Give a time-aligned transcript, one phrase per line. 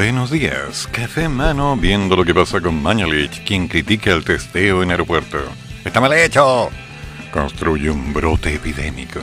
[0.00, 4.92] Buenos días, café mano viendo lo que pasa con Mañalich, quien critica el testeo en
[4.92, 5.38] aeropuerto.
[5.84, 6.70] ¡Está mal hecho!
[7.32, 9.18] construye un brote epidémico.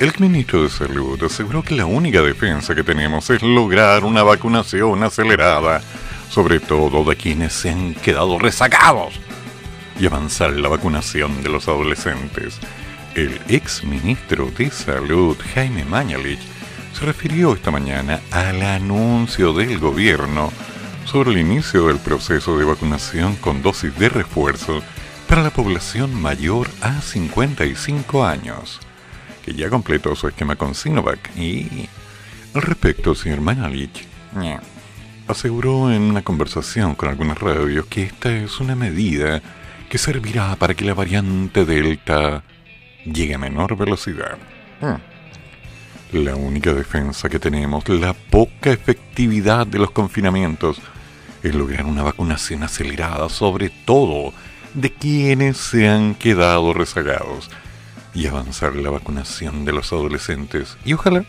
[0.00, 5.02] El ministro de Salud aseguró que la única defensa que tenemos es lograr una vacunación
[5.02, 5.82] acelerada,
[6.30, 9.20] sobre todo de quienes se han quedado rezagados,
[10.00, 12.58] y avanzar la vacunación de los adolescentes.
[13.14, 16.40] El ex ministro de Salud, Jaime Mañalich,
[16.98, 20.50] se refirió esta mañana al anuncio del gobierno
[21.04, 24.82] sobre el inicio del proceso de vacunación con dosis de refuerzo
[25.28, 28.80] para la población mayor a 55 años,
[29.44, 31.88] que ya completó su esquema con Sinovac y,
[32.52, 34.04] al respecto, el señor Manalich
[35.28, 39.40] aseguró en una conversación con algunas radios que esta es una medida
[39.88, 42.42] que servirá para que la variante Delta
[43.04, 44.36] llegue a menor velocidad.
[44.80, 45.07] Hmm.
[46.12, 50.80] La única defensa que tenemos, la poca efectividad de los confinamientos,
[51.42, 54.32] es lograr una vacunación acelerada, sobre todo
[54.72, 57.50] de quienes se han quedado rezagados
[58.14, 61.24] y avanzar la vacunación de los adolescentes y ojalá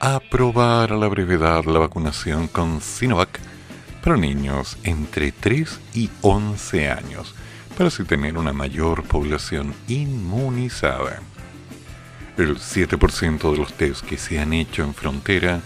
[0.00, 3.38] aprobar a la brevedad la vacunación con Sinovac
[4.02, 7.34] para niños entre 3 y 11 años
[7.76, 11.20] para así tener una mayor población inmunizada.
[12.36, 15.60] El 7% de los test que se han hecho en frontera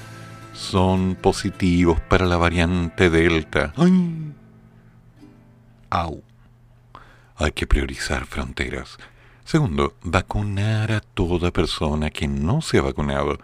[0.53, 3.73] son positivos para la variante Delta.
[3.77, 4.33] ¡Ay!
[5.91, 6.23] ¡Au!
[7.39, 8.99] hay que priorizar fronteras.
[9.45, 13.39] Segundo, vacunar a toda persona que no se ha vacunado.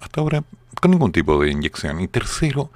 [0.00, 0.44] Hasta ahora,
[0.80, 2.00] con ningún tipo de inyección.
[2.00, 2.70] Y tercero,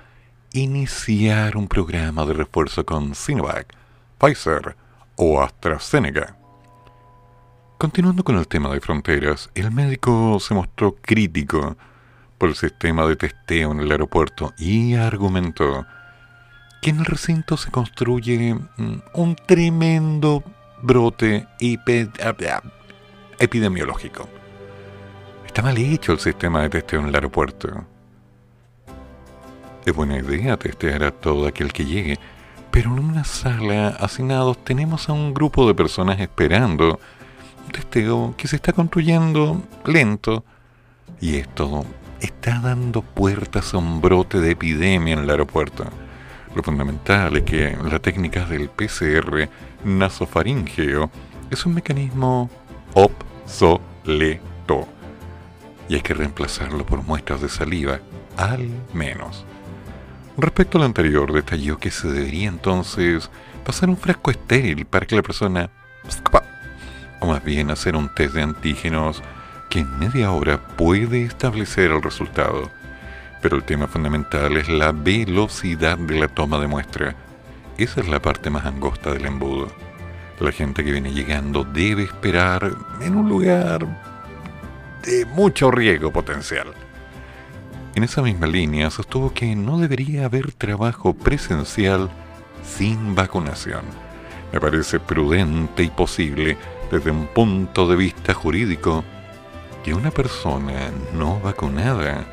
[0.53, 3.73] iniciar un programa de refuerzo con Sinovac,
[4.19, 4.77] Pfizer
[5.17, 6.37] o AstraZeneca.
[7.79, 11.77] Continuando con el tema de fronteras, el médico se mostró crítico
[12.39, 15.85] por el sistema de testeo en el aeropuerto y argumentó
[16.81, 20.43] que en el recinto se construye mm, un tremendo
[20.81, 21.47] brote
[23.39, 24.27] epidemiológico.
[25.45, 27.85] Está mal hecho el sistema de testeo en el aeropuerto.
[29.85, 32.19] Es buena idea testear a todo aquel que llegue,
[32.71, 36.99] pero en una sala asignados tenemos a un grupo de personas esperando
[37.73, 40.45] testeo que se está construyendo lento
[41.21, 41.85] y esto
[42.21, 45.85] está dando puertas a un brote de epidemia en el aeropuerto.
[46.55, 49.49] Lo fundamental es que la técnica del PCR
[49.85, 51.11] nasofaringeo
[51.51, 52.51] es un mecanismo
[52.95, 54.89] obsoleto
[55.89, 58.01] y hay que reemplazarlo por muestras de saliva,
[58.37, 59.45] al menos.
[60.39, 63.31] Respecto al anterior, detalló que se debería entonces
[63.65, 65.71] pasar un frasco estéril para que la persona,
[67.27, 69.23] más bien hacer un test de antígenos
[69.69, 72.71] que en media hora puede establecer el resultado
[73.47, 77.15] pero el tema fundamental es la velocidad de la toma de muestra.
[77.79, 79.69] Esa es la parte más angosta del embudo.
[80.41, 83.87] La gente que viene llegando debe esperar en un lugar
[85.05, 86.67] de mucho riesgo potencial.
[87.95, 92.11] En esa misma línea sostuvo que no debería haber trabajo presencial
[92.65, 93.83] sin vacunación.
[94.53, 96.57] Me parece prudente y posible
[96.91, 99.05] desde un punto de vista jurídico
[99.85, 102.25] que una persona no vacunada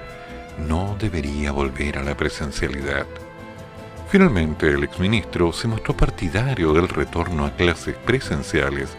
[0.68, 3.06] no debería volver a la presencialidad.
[4.09, 8.96] Finalmente, el exministro se mostró partidario del retorno a clases presenciales,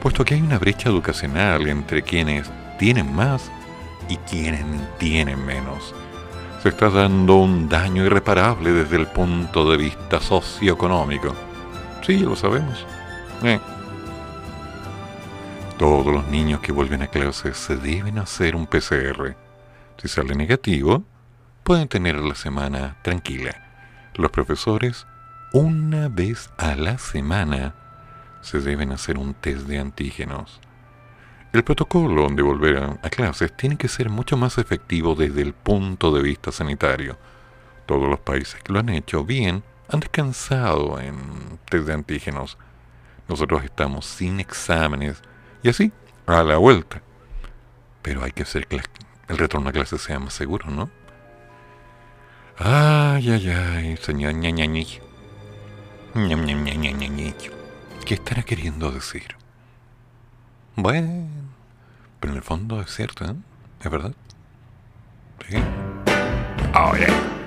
[0.00, 3.50] puesto que hay una brecha educacional entre quienes tienen más
[4.08, 4.64] y quienes
[4.98, 5.94] tienen menos.
[6.62, 11.34] Se está dando un daño irreparable desde el punto de vista socioeconómico.
[12.02, 12.86] Sí, lo sabemos.
[13.44, 13.60] Eh.
[15.78, 19.36] Todos los niños que vuelven a clases se deben hacer un PCR
[20.00, 21.02] si sale negativo,
[21.64, 24.10] pueden tener la semana tranquila.
[24.14, 25.06] Los profesores,
[25.52, 27.74] una vez a la semana,
[28.40, 30.60] se deben hacer un test de antígenos.
[31.52, 36.12] El protocolo de volver a, clases tiene que ser mucho más efectivo desde el punto
[36.12, 37.18] de vista sanitario.
[37.86, 42.56] Todos los países que lo han hecho bien han descansado en test de antígenos.
[43.26, 45.22] Nosotros estamos sin exámenes
[45.62, 45.92] y así,
[46.26, 47.02] a la vuelta.
[48.02, 48.66] Pero hay que ser
[49.28, 50.90] el retorno a clase sea más seguro, ¿no?
[52.58, 54.86] Ay, ay, ay, señor ñañañi.
[58.04, 59.36] ¿Qué estará queriendo decir?
[60.74, 61.28] Bueno,
[62.20, 63.34] pero en el fondo es cierto, ¿eh?
[63.82, 64.14] ¿Es verdad?
[65.48, 65.56] Sí.
[66.74, 67.38] Oh, yeah.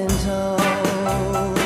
[0.00, 1.57] and told.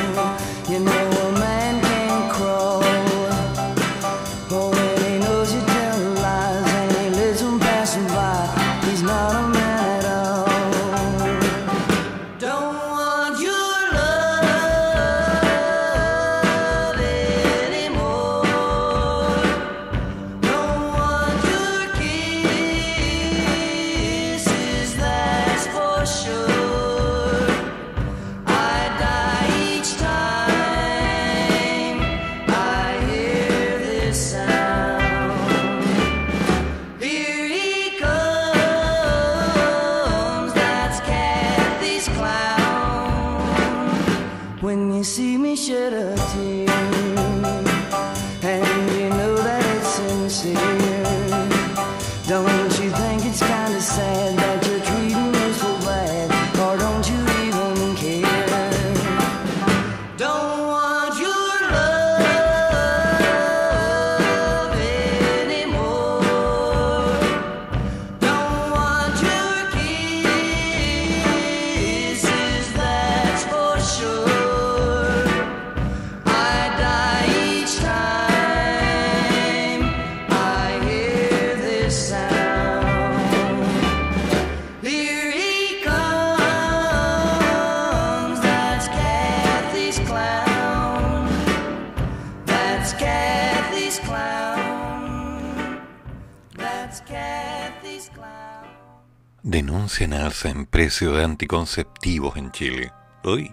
[100.00, 102.92] En precio de anticonceptivos en Chile.
[103.24, 103.52] Hoy,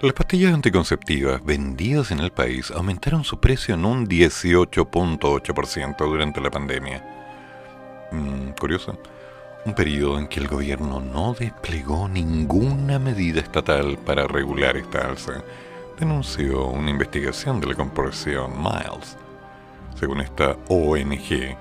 [0.00, 6.50] las pastillas anticonceptivas vendidas en el país aumentaron su precio en un 18.8% durante la
[6.50, 7.04] pandemia.
[8.10, 8.98] Mm, curioso.
[9.66, 15.44] Un periodo en que el gobierno no desplegó ninguna medida estatal para regular esta alza,
[15.98, 19.18] denunció una investigación de la corporación Miles.
[19.94, 21.54] Según esta ONG,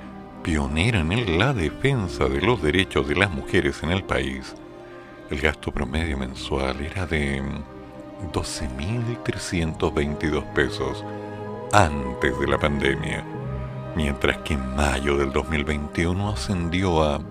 [0.44, 4.56] pionera en la defensa de los derechos de las mujeres en el país,
[5.30, 7.42] el gasto promedio mensual era de
[8.34, 11.06] 12.322 pesos
[11.72, 13.24] antes de la pandemia,
[13.96, 17.22] mientras que en mayo del 2021 ascendió a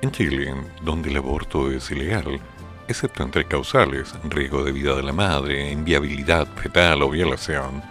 [0.00, 2.40] En Chile, donde el aborto es ilegal,
[2.88, 7.82] excepto entre causales, riesgo de vida de la madre, inviabilidad fetal o violación,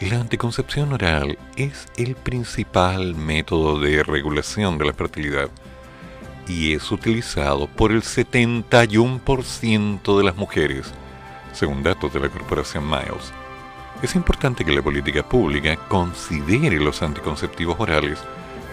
[0.00, 5.50] la anticoncepción oral es el principal método de regulación de la fertilidad
[6.46, 10.94] y es utilizado por el 71% de las mujeres
[11.52, 13.32] según datos de la corporación Miles.
[14.02, 18.18] Es importante que la política pública considere los anticonceptivos orales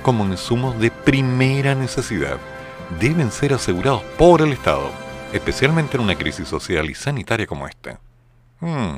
[0.03, 2.37] como insumos de primera necesidad.
[2.99, 4.91] Deben ser asegurados por el Estado,
[5.33, 7.99] especialmente en una crisis social y sanitaria como esta.
[8.59, 8.97] Hmm.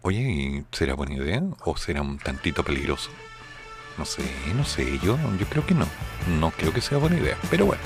[0.00, 3.10] Oye, ¿será buena idea o será un tantito peligroso?
[3.98, 4.22] No sé,
[4.54, 5.86] no sé, yo, yo creo que no.
[6.40, 7.82] No creo que sea buena idea, pero bueno.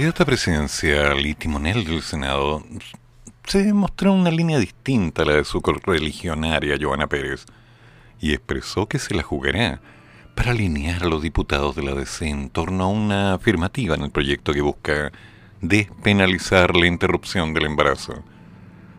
[0.00, 2.64] Candidata presidencial y timonel del Senado
[3.44, 7.44] se mostró una línea distinta a la de su correligionaria Joana Pérez
[8.18, 9.82] y expresó que se la jugará
[10.34, 14.10] para alinear a los diputados de la DC en torno a una afirmativa en el
[14.10, 15.12] proyecto que busca
[15.60, 18.24] despenalizar la interrupción del embarazo.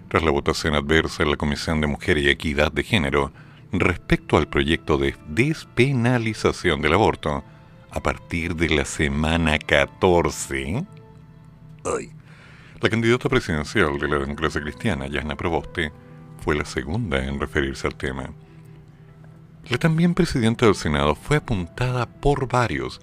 [0.07, 3.33] Tras la votación adversa en la Comisión de Mujer y Equidad de Género
[3.71, 7.43] respecto al proyecto de despenalización del aborto,
[7.91, 10.85] a partir de la semana 14,
[12.81, 15.91] la candidata presidencial de la democracia cristiana, Yana Proboste,
[16.43, 18.31] fue la segunda en referirse al tema.
[19.69, 23.01] La también presidenta del Senado fue apuntada por varios,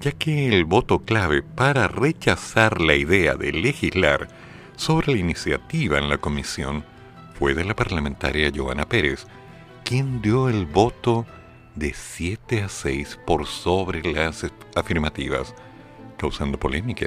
[0.00, 4.28] ya que el voto clave para rechazar la idea de legislar
[4.76, 6.84] sobre la iniciativa en la comisión
[7.38, 9.26] fue de la parlamentaria Joana Pérez,
[9.84, 11.26] quien dio el voto
[11.74, 15.54] de 7 a 6 por sobre las afirmativas,
[16.16, 17.06] causando polémica.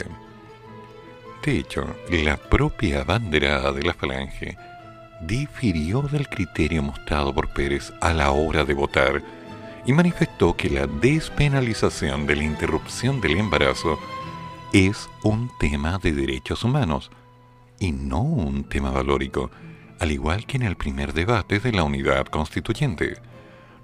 [1.44, 4.58] De hecho, la propia banderada de la Falange
[5.22, 9.22] difirió del criterio mostrado por Pérez a la hora de votar
[9.86, 13.98] y manifestó que la despenalización de la interrupción del embarazo
[14.74, 17.10] es un tema de derechos humanos
[17.80, 19.50] y no un tema valórico,
[20.00, 23.18] al igual que en el primer debate de la unidad constituyente.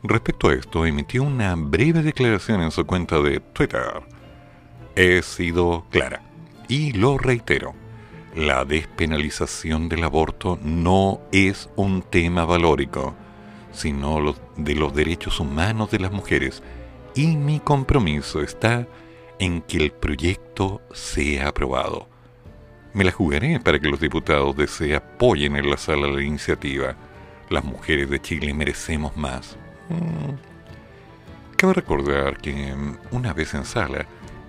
[0.05, 4.03] Respecto a esto, emitió una breve declaración en su cuenta de Twitter.
[4.95, 6.22] He sido clara
[6.67, 7.74] y lo reitero.
[8.36, 13.15] La despenalización del aborto no es un tema valórico,
[13.72, 16.62] sino de los derechos humanos de las mujeres
[17.15, 18.86] y mi compromiso está
[19.39, 22.10] en que el proyecto sea aprobado.
[22.93, 26.95] Me la jugaré para que los diputados de SEA apoyen en la sala la iniciativa.
[27.50, 29.57] Las mujeres de Chile merecemos más.
[29.93, 30.35] Mm.
[31.55, 34.05] Cabe recordar que mm, una vez en sala,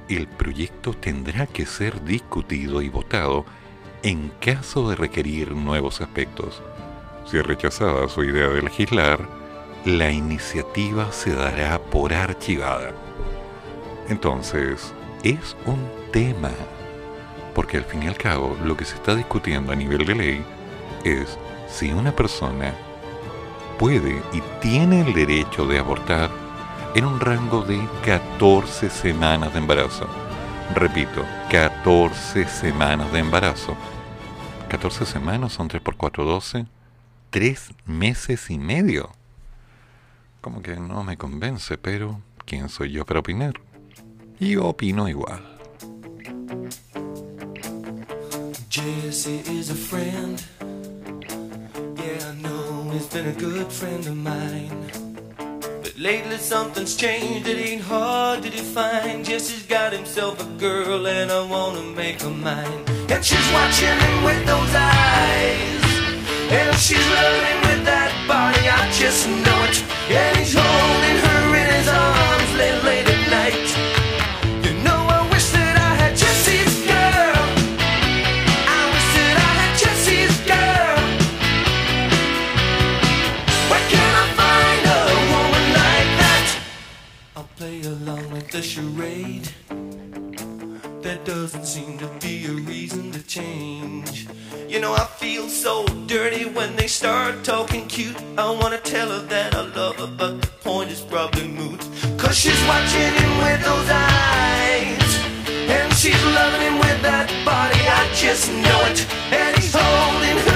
[0.08, 3.44] el proyecto tendrá que ser discutido y votado
[4.02, 6.62] en caso de requerir nuevos aspectos.
[7.26, 9.26] Si rechazada su idea de legislar,
[9.84, 12.92] la iniciativa se dará por archivada.
[14.08, 16.50] Entonces, es un tema,
[17.54, 20.44] porque al fin y al cabo lo que se está discutiendo a nivel de ley
[21.04, 22.74] es si una persona
[23.78, 26.30] puede y tiene el derecho de abortar
[26.94, 30.06] en un rango de 14 semanas de embarazo.
[30.74, 33.76] Repito, 14 semanas de embarazo.
[34.68, 36.66] 14 semanas son 3 por 4, 12.
[37.30, 39.10] 3 meses y medio.
[40.40, 43.54] Como que no me convence, pero ¿quién soy yo para opinar?
[44.38, 45.42] Y opino igual.
[48.68, 50.53] Jesse is a friend.
[52.94, 54.70] He's been a good friend of mine.
[55.36, 59.24] But lately something's changed, it ain't hard to define.
[59.24, 62.84] Jesse's got himself a girl and I wanna make her mine.
[63.10, 65.84] And she's watching him with those eyes.
[66.58, 69.82] And she's loving with that body, I just know it.
[70.14, 73.13] And he's holding her in his arms late, late
[88.54, 89.48] the charade.
[91.02, 94.28] There doesn't seem to be a reason to change.
[94.68, 98.16] You know, I feel so dirty when they start talking cute.
[98.38, 101.80] I wanna tell her that I love her, but the point is probably moot.
[102.16, 105.10] Cause she's watching him with those eyes.
[105.76, 109.00] And she's loving him with that body, I just know it.
[109.34, 110.53] And he's holding her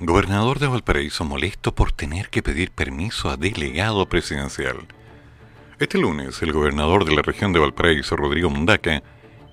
[0.00, 4.76] Gobernador de Valparaíso molesto por tener que pedir permiso a delegado presidencial.
[5.78, 9.02] Este lunes, el gobernador de la región de Valparaíso, Rodrigo Mundaca,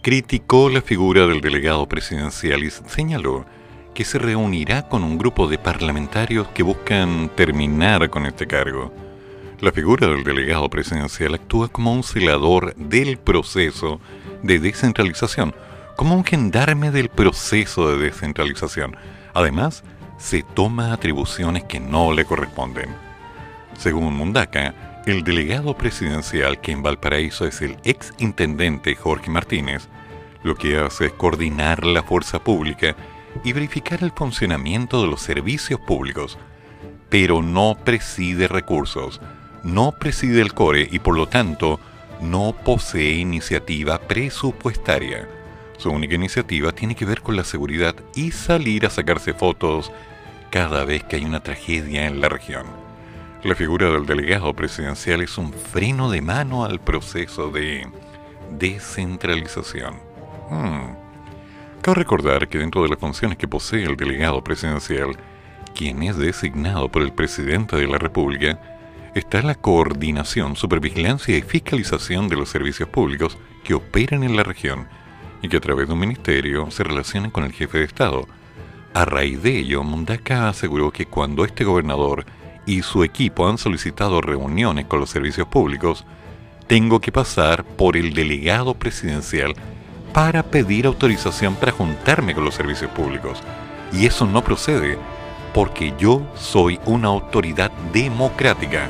[0.01, 3.45] criticó la figura del delegado presidencial y señaló
[3.93, 8.93] que se reunirá con un grupo de parlamentarios que buscan terminar con este cargo.
[9.61, 14.01] La figura del delegado presidencial actúa como un celador del proceso
[14.43, 15.55] de descentralización,
[15.95, 18.97] como un gendarme del proceso de descentralización.
[19.35, 19.83] Además,
[20.17, 22.95] se toma atribuciones que no le corresponden.
[23.77, 29.89] Según Mundaca, el delegado presidencial, que en Valparaíso es el ex intendente Jorge Martínez,
[30.41, 32.95] lo que hace es coordinar la fuerza pública
[33.43, 36.37] y verificar el funcionamiento de los servicios públicos,
[37.09, 39.19] pero no preside recursos,
[39.63, 41.79] no preside el core y por lo tanto
[42.21, 45.27] no posee iniciativa presupuestaria.
[45.77, 49.91] Su única iniciativa tiene que ver con la seguridad y salir a sacarse fotos
[50.49, 52.65] cada vez que hay una tragedia en la región.
[53.43, 57.87] La figura del delegado presidencial es un freno de mano al proceso de
[58.57, 59.95] descentralización.
[60.49, 60.95] Hmm.
[61.81, 65.15] Cabe recordar que dentro de las funciones que posee el delegado presidencial,
[65.75, 68.59] quien es designado por el presidente de la República,
[69.13, 74.87] está la coordinación, supervigilancia y fiscalización de los servicios públicos que operan en la región
[75.41, 78.27] y que a través de un ministerio se relacionan con el jefe de Estado.
[78.93, 82.25] A raíz de ello, Mundaka aseguró que cuando este gobernador
[82.65, 86.05] y su equipo han solicitado reuniones con los servicios públicos,
[86.67, 89.53] tengo que pasar por el delegado presidencial
[90.13, 93.39] para pedir autorización para juntarme con los servicios públicos.
[93.91, 94.97] Y eso no procede,
[95.53, 98.89] porque yo soy una autoridad democrática.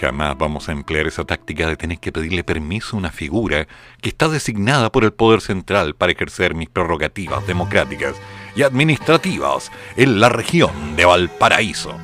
[0.00, 3.66] Jamás vamos a emplear esa táctica de tener que pedirle permiso a una figura
[4.00, 8.14] que está designada por el poder central para ejercer mis prerrogativas democráticas
[8.54, 11.96] y administrativas en la región de Valparaíso.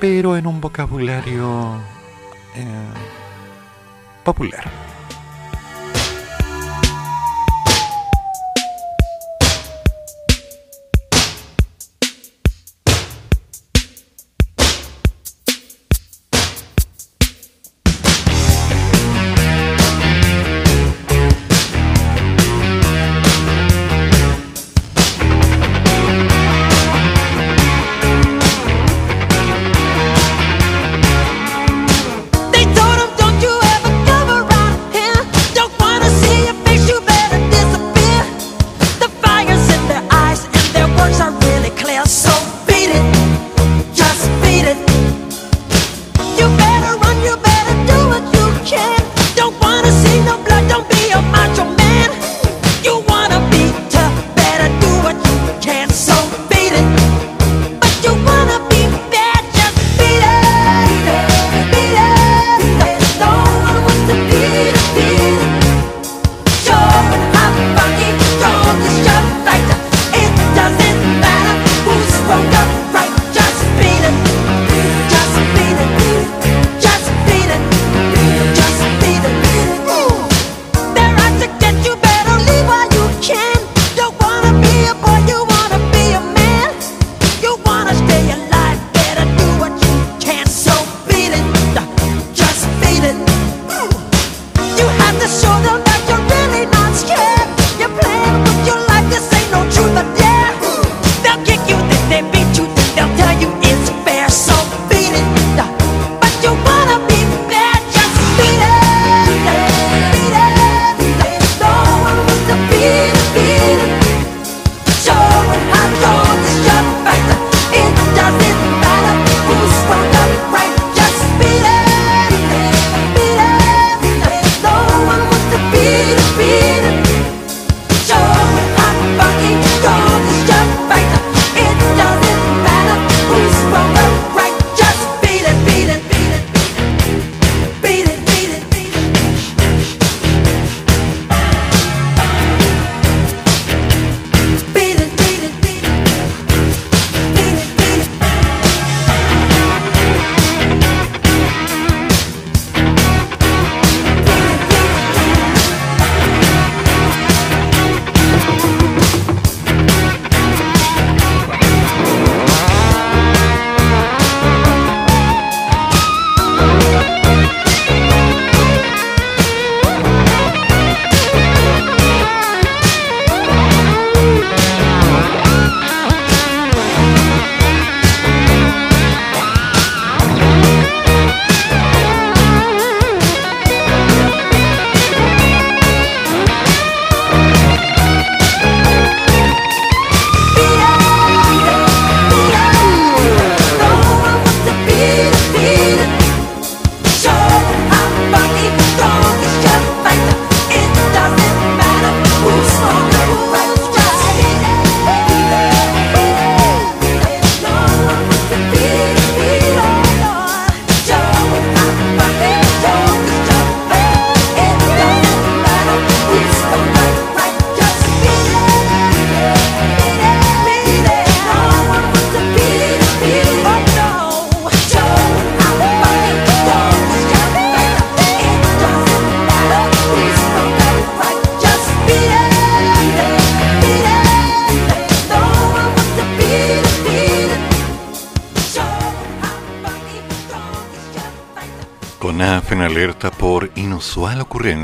[0.00, 1.80] Pero en un vocabulario
[2.56, 2.64] eh,
[4.24, 4.85] popular.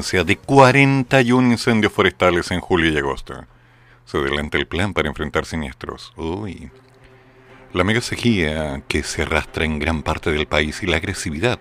[0.02, 3.44] Ocurrencia de 41 incendios forestales en julio y agosto.
[4.04, 6.12] Se adelanta el plan para enfrentar siniestros.
[6.16, 6.72] Uy.
[7.72, 11.60] La mega sequía que se arrastra en gran parte del país y la agresividad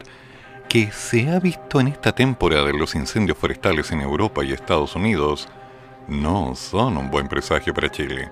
[0.67, 4.95] que se ha visto en esta temporada de los incendios forestales en Europa y Estados
[4.95, 5.47] Unidos
[6.07, 8.27] no son un buen presagio para Chile.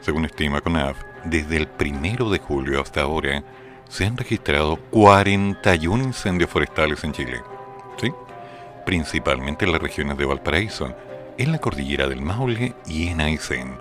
[0.00, 3.44] Según estima CONAF, desde el primero de julio hasta ahora,
[3.88, 7.57] se han registrado 41 incendios forestales en Chile.
[8.88, 10.96] Principalmente en las regiones de Valparaíso,
[11.36, 13.76] en la cordillera del Maule y en Aysén,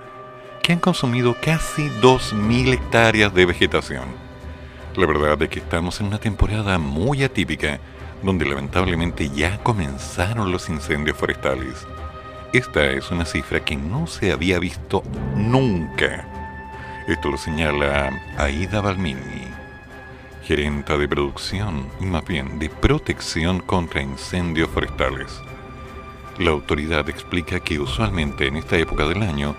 [0.61, 4.03] que han consumido casi 2.000 hectáreas de vegetación.
[4.97, 7.79] La verdad es que estamos en una temporada muy atípica,
[8.21, 11.87] donde lamentablemente ya comenzaron los incendios forestales.
[12.51, 15.03] Esta es una cifra que no se había visto
[15.37, 16.27] nunca.
[17.07, 19.46] Esto lo señala Aida Balmini,
[20.47, 25.41] gerenta de producción y más bien de protección contra incendios forestales.
[26.39, 29.57] La autoridad explica que usualmente en esta época del año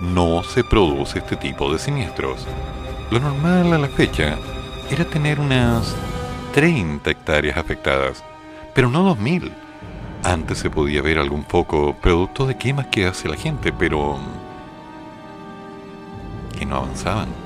[0.00, 2.46] no se produce este tipo de siniestros.
[3.10, 4.38] Lo normal a la fecha
[4.90, 5.94] era tener unas
[6.54, 8.24] 30 hectáreas afectadas,
[8.74, 9.52] pero no 2000.
[10.24, 14.18] Antes se podía ver algún foco producto de quemas que hace la gente, pero
[16.58, 17.41] que no avanzaban.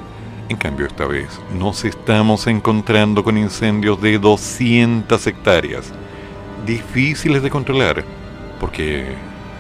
[0.49, 5.93] En cambio, esta vez nos estamos encontrando con incendios de 200 hectáreas,
[6.65, 8.05] difíciles de controlar,
[8.61, 9.07] porque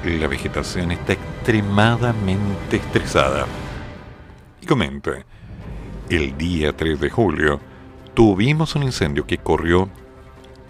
[0.04, 3.46] la vegetación está extremadamente estresada.
[4.62, 5.24] Y comenta,
[6.08, 7.60] el día 3 de julio
[8.14, 9.88] tuvimos un incendio que corrió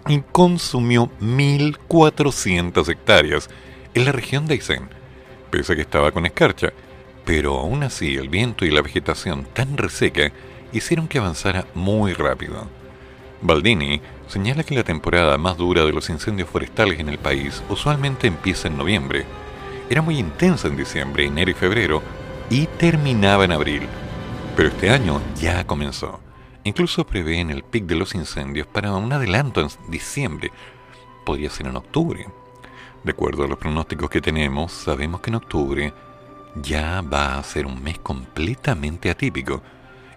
[0.07, 3.51] y consumió 1.400 hectáreas
[3.93, 4.89] en la región de Aysén,
[5.51, 6.73] pese a que estaba con escarcha,
[7.27, 10.31] pero aún así el viento y la vegetación tan reseca
[10.71, 12.69] hicieron que avanzara muy rápido.
[13.41, 18.27] Baldini señala que la temporada más dura de los incendios forestales en el país usualmente
[18.27, 19.25] empieza en noviembre.
[19.89, 22.01] Era muy intensa en diciembre, enero y febrero
[22.49, 23.81] y terminaba en abril.
[24.55, 26.21] Pero este año ya comenzó.
[26.63, 30.49] Incluso prevén el pic de los incendios para un adelanto en diciembre.
[31.25, 32.25] Podría ser en octubre.
[33.03, 35.93] De acuerdo a los pronósticos que tenemos, sabemos que en octubre
[36.61, 39.61] ya va a ser un mes completamente atípico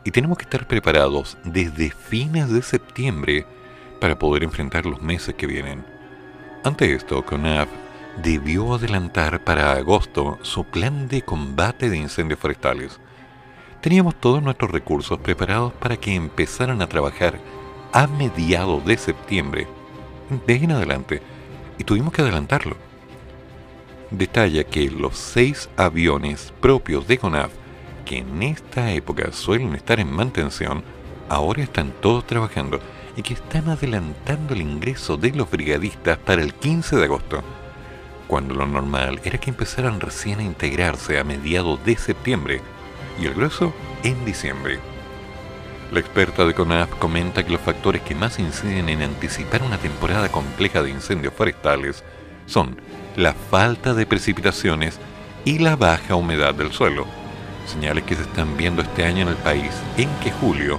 [0.04, 3.46] y tenemos que estar preparados desde fines de septiembre
[4.00, 5.84] para poder enfrentar los meses que vienen.
[6.64, 7.68] Ante esto, CONAF
[8.22, 12.98] debió adelantar para agosto su plan de combate de incendios forestales.
[13.80, 17.38] Teníamos todos nuestros recursos preparados para que empezaran a trabajar
[17.92, 19.66] a mediados de septiembre,
[20.46, 21.22] de en adelante,
[21.78, 22.89] y tuvimos que adelantarlo
[24.10, 27.50] detalla que los seis aviones propios de CONAF,
[28.04, 30.82] que en esta época suelen estar en mantención,
[31.28, 32.80] ahora están todos trabajando
[33.16, 37.42] y que están adelantando el ingreso de los brigadistas para el 15 de agosto,
[38.26, 42.60] cuando lo normal era que empezaran recién a integrarse a mediados de septiembre
[43.20, 44.78] y el grueso en diciembre.
[45.92, 50.30] La experta de CONAF comenta que los factores que más inciden en anticipar una temporada
[50.30, 52.04] compleja de incendios forestales
[52.46, 52.80] son
[53.16, 54.98] la falta de precipitaciones
[55.44, 57.06] y la baja humedad del suelo.
[57.66, 60.78] Señales que se están viendo este año en el país, en que julio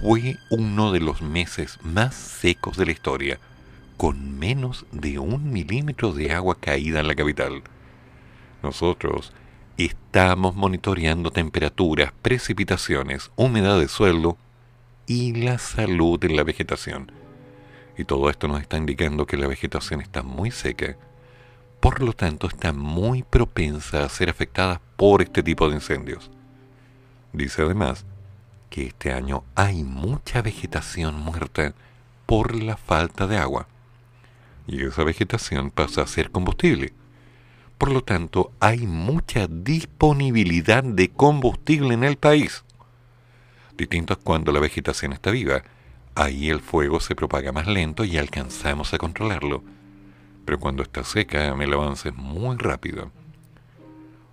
[0.00, 3.38] fue uno de los meses más secos de la historia,
[3.96, 7.62] con menos de un milímetro de agua caída en la capital.
[8.62, 9.32] Nosotros
[9.76, 14.36] estamos monitoreando temperaturas, precipitaciones, humedad de suelo
[15.06, 17.12] y la salud de la vegetación.
[17.96, 20.96] Y todo esto nos está indicando que la vegetación está muy seca
[21.80, 26.30] por lo tanto está muy propensa a ser afectada por este tipo de incendios.
[27.32, 28.04] Dice además
[28.68, 31.74] que este año hay mucha vegetación muerta
[32.26, 33.66] por la falta de agua
[34.66, 36.92] y esa vegetación pasa a ser combustible.
[37.78, 42.62] Por lo tanto, hay mucha disponibilidad de combustible en el país.
[43.76, 45.62] Distinto a cuando la vegetación está viva,
[46.14, 49.64] ahí el fuego se propaga más lento y alcanzamos a controlarlo
[50.50, 53.12] pero cuando está seca el avance es muy rápido.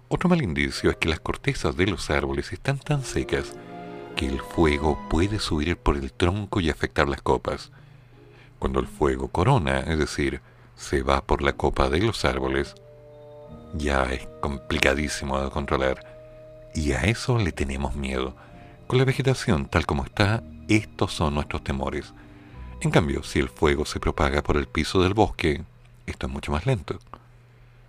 [0.08, 3.54] Otro mal indicio es que las cortezas de los árboles están tan secas
[4.16, 7.72] que el fuego puede subir por el tronco y afectar las copas.
[8.58, 10.42] Cuando el fuego corona, es decir,
[10.76, 12.74] se va por la copa de los árboles,
[13.76, 16.04] ya es complicadísimo de controlar.
[16.74, 18.36] Y a eso le tenemos miedo.
[18.88, 22.12] Con la vegetación tal como está, estos son nuestros temores.
[22.82, 25.64] En cambio, si el fuego se propaga por el piso del bosque,
[26.08, 26.98] esto es mucho más lento.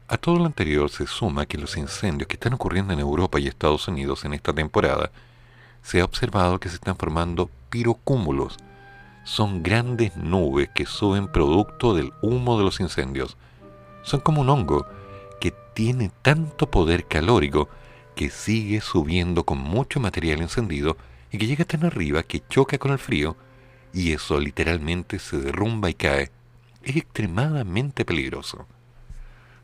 [0.09, 3.46] A todo lo anterior se suma que los incendios que están ocurriendo en Europa y
[3.46, 5.11] Estados Unidos en esta temporada,
[5.83, 8.57] se ha observado que se están formando pirocúmulos,
[9.24, 13.37] son grandes nubes que suben producto del humo de los incendios.
[14.02, 14.87] Son como un hongo
[15.40, 17.68] que tiene tanto poder calórico
[18.14, 20.96] que sigue subiendo con mucho material encendido
[21.31, 23.37] y que llega tan arriba que choca con el frío
[23.92, 26.31] y eso literalmente se derrumba y cae.
[26.88, 28.66] Es extremadamente peligroso.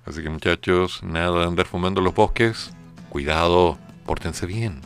[0.04, 2.70] Así que muchachos, nada de andar fumando los bosques.
[3.08, 4.82] Cuidado, pórtense bien.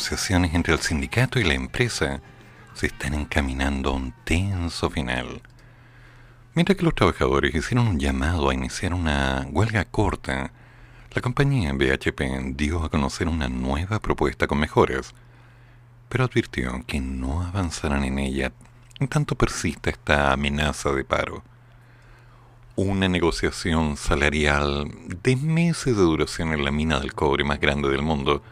[0.00, 2.22] Negociaciones entre el sindicato y la empresa
[2.72, 5.42] se están encaminando a un tenso final.
[6.54, 10.52] Mientras que los trabajadores hicieron un llamado a iniciar una huelga corta,
[11.12, 15.14] la compañía BHP dio a conocer una nueva propuesta con mejoras,
[16.08, 18.52] pero advirtió que no avanzarán en ella
[19.00, 21.42] en tanto persista esta amenaza de paro.
[22.74, 24.90] Una negociación salarial
[25.22, 28.42] de meses de duración en la mina del cobre más grande del mundo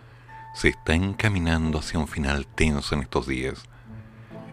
[0.59, 3.63] se está encaminando hacia un final tenso en estos días.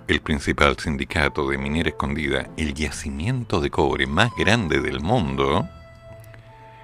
[0.08, 5.68] El principal sindicato de minera escondida, el yacimiento de cobre más grande del mundo,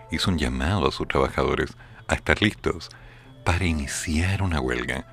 [0.09, 2.89] hizo un llamado a sus trabajadores a estar listos
[3.45, 5.05] para iniciar una huelga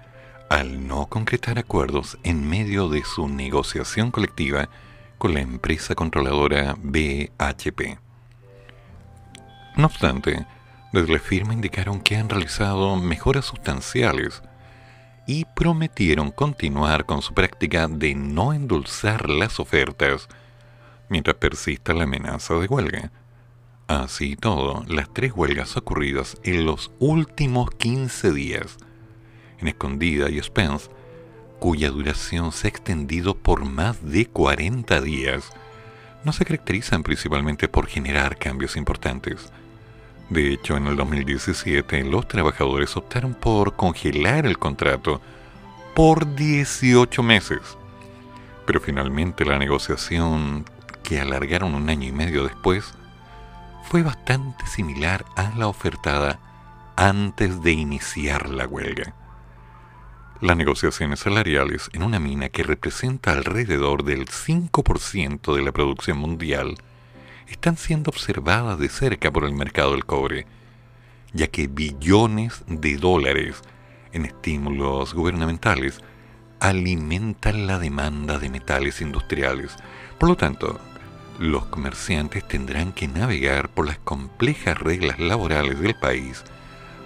[0.49, 4.71] al no concretar acuerdos en medio de su negociación colectiva
[5.19, 7.99] con la empresa controladora BHP.
[9.77, 10.47] No obstante,
[10.93, 14.43] desde la firma indicaron que han realizado mejoras sustanciales
[15.27, 20.29] y prometieron continuar con su práctica de no endulzar las ofertas
[21.09, 23.13] mientras persista la amenaza de huelga.
[23.87, 28.79] Así todo, las tres huelgas ocurridas en los últimos 15 días,
[29.59, 30.89] en Escondida y Spence,
[31.59, 35.51] cuya duración se ha extendido por más de 40 días,
[36.25, 39.53] no se caracterizan principalmente por generar cambios importantes,
[40.31, 45.23] de hecho, en el 2017 los trabajadores optaron por congelar el contrato
[45.95, 47.61] por 18 meses.
[48.67, 50.67] Pero finalmente la negociación,
[51.03, 52.93] que alargaron un año y medio después,
[53.85, 56.39] fue bastante similar a la ofertada
[56.97, 59.15] antes de iniciar la huelga.
[60.43, 66.77] Las negociaciones salariales en una mina que representa alrededor del 5% de la producción mundial
[67.51, 70.47] están siendo observadas de cerca por el mercado del cobre,
[71.33, 73.63] ya que billones de dólares
[74.13, 76.01] en estímulos gubernamentales
[76.61, 79.77] alimentan la demanda de metales industriales.
[80.19, 80.81] Por lo tanto,
[81.39, 86.43] los comerciantes tendrán que navegar por las complejas reglas laborales del país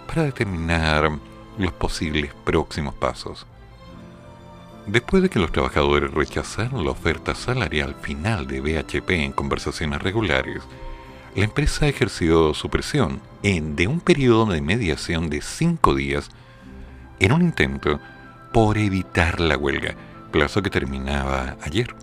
[0.07, 1.11] para determinar
[1.59, 3.47] los posibles próximos pasos.
[4.87, 10.62] Después de que los trabajadores rechazaron la oferta salarial final de BHP en conversaciones regulares,
[11.37, 16.30] la empresa ejerció su presión en, de un periodo de mediación de cinco días
[17.20, 18.01] en un intento
[18.53, 19.95] por evitar la huelga,
[20.33, 21.95] plazo que terminaba ayer.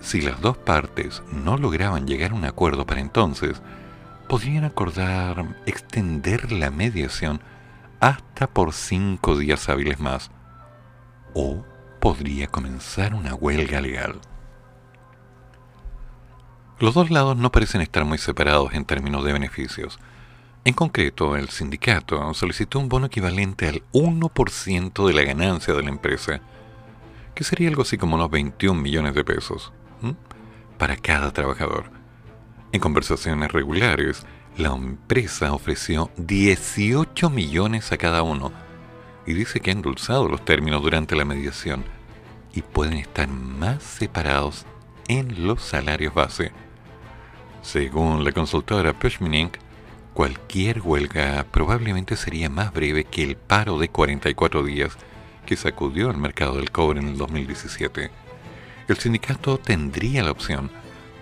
[0.00, 3.60] Si las dos partes no lograban llegar a un acuerdo para entonces,
[4.26, 7.42] podrían acordar extender la mediación
[8.00, 10.30] hasta por cinco días hábiles más
[11.34, 11.64] o
[12.00, 14.20] podría comenzar una huelga legal.
[16.78, 20.00] Los dos lados no parecen estar muy separados en términos de beneficios.
[20.64, 25.90] En concreto, el sindicato solicitó un bono equivalente al 1% de la ganancia de la
[25.90, 26.40] empresa,
[27.34, 29.72] que sería algo así como unos 21 millones de pesos,
[30.76, 31.84] para cada trabajador.
[32.72, 34.26] En conversaciones regulares,
[34.56, 38.52] la empresa ofreció 18 millones a cada uno,
[39.26, 41.84] y dice que ha endulzado los términos durante la mediación
[42.54, 44.66] y pueden estar más separados
[45.08, 46.52] en los salarios base.
[47.62, 49.56] Según la consultora Pushminink,
[50.14, 54.96] cualquier huelga probablemente sería más breve que el paro de 44 días
[55.46, 58.10] que sacudió al mercado del cobre en el 2017.
[58.88, 60.70] El sindicato tendría la opción,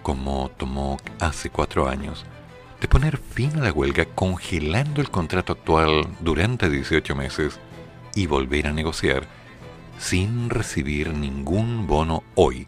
[0.03, 2.25] como tomó hace cuatro años,
[2.81, 7.61] de poner fin a la huelga congelando el contrato actual durante 18 meses
[8.15, 9.27] y volver a negociar
[9.99, 12.67] sin recibir ningún bono hoy.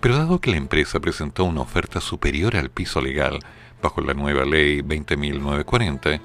[0.00, 3.38] Pero dado que la empresa presentó una oferta superior al piso legal
[3.82, 6.20] bajo la nueva ley 20.940,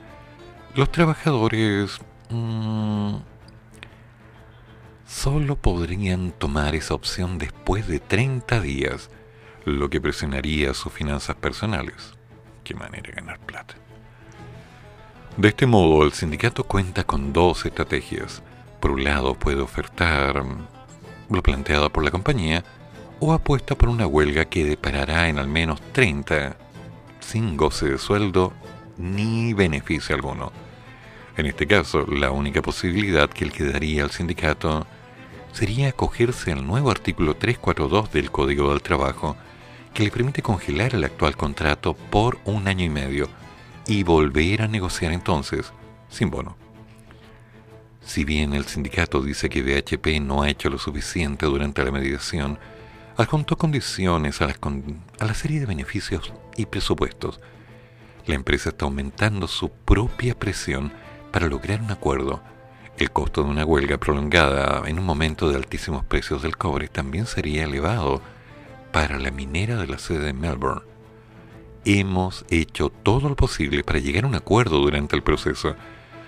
[0.76, 2.00] los trabajadores
[2.30, 3.16] mm,
[5.06, 9.10] solo podrían tomar esa opción después de 30 días,
[9.66, 12.14] lo que presionaría sus finanzas personales.
[12.64, 13.76] Qué manera de ganar plata.
[15.40, 18.44] De este modo, el sindicato cuenta con dos estrategias.
[18.82, 20.44] Por un lado, puede ofertar
[21.30, 22.66] lo planteado por la compañía
[23.22, 26.58] o apuesta por una huelga que deparará en al menos 30
[27.22, 28.52] sin goce de sueldo
[28.98, 30.52] ni beneficio alguno.
[31.38, 34.86] En este caso, la única posibilidad que le quedaría al sindicato
[35.54, 39.38] sería acogerse al nuevo artículo 342 del Código del Trabajo,
[39.94, 43.39] que le permite congelar el actual contrato por un año y medio
[43.90, 45.74] y volver a negociar entonces
[46.10, 46.56] sin bono.
[48.02, 52.60] Si bien el sindicato dice que BHP no ha hecho lo suficiente durante la mediación,
[53.18, 57.40] adjuntó condiciones a, a la serie de beneficios y presupuestos.
[58.28, 60.94] La empresa está aumentando su propia presión
[61.32, 62.44] para lograr un acuerdo.
[62.98, 67.26] El costo de una huelga prolongada en un momento de altísimos precios del cobre también
[67.26, 68.22] sería elevado
[68.92, 70.89] para la minera de la sede de Melbourne
[71.86, 75.76] hemos hecho todo lo posible para llegar a un acuerdo durante el proceso,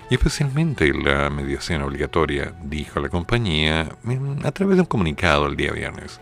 [0.10, 3.95] y especialmente la mediación obligatoria, dijo la compañía
[4.43, 6.20] a través de un comunicado el día viernes.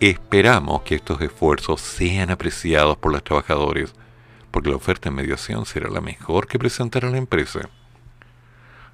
[0.00, 3.94] Esperamos que estos esfuerzos sean apreciados por los trabajadores,
[4.50, 7.68] porque la oferta de mediación será la mejor que presentará la empresa.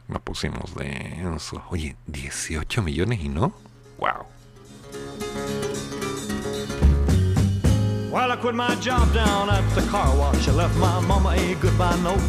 [0.09, 1.63] Nos pusimos densos.
[1.71, 3.55] Oye, 18 millones y no.
[3.99, 4.27] Wow.
[8.13, 11.55] While I quit my job down at the car wash, I left my mama a
[11.55, 12.21] goodbye note.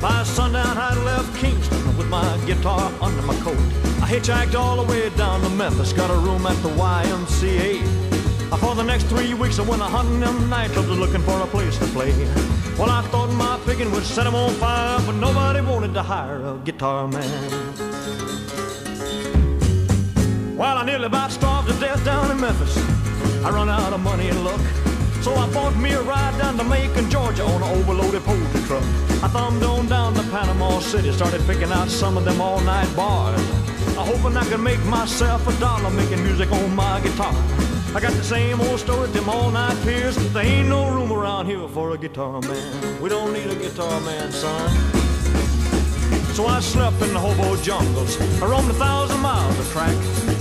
[0.00, 3.58] By sundown, I left Kingston with my guitar under my coat.
[4.00, 7.82] I hitchhiked all the way down to Memphis, got a room at the YMCA.
[8.60, 11.76] For the next three weeks, I went a hunting them nightclubs looking for a place
[11.78, 12.12] to play.
[12.78, 16.40] Well, I thought my picking would set 'em on fire, but nobody wanted to hire
[16.46, 17.40] a guitar man.
[20.56, 22.78] While I nearly about starved to death down in Memphis,
[23.44, 24.60] I run out of money and luck.
[25.26, 28.84] So I bought me a ride down to Macon, Georgia on an overloaded poultry truck.
[29.24, 33.40] I thumbed on down to Panama City, started picking out some of them all-night bars.
[33.98, 37.34] I hoping I could make myself a dollar making music on my guitar.
[37.92, 40.14] I got the same old story, them all-night peers.
[40.32, 43.02] There ain't no room around here for a guitar man.
[43.02, 44.70] We don't need a guitar man, son.
[46.34, 48.16] So I slept in the hobo jungles.
[48.40, 49.96] I roamed a thousand miles of track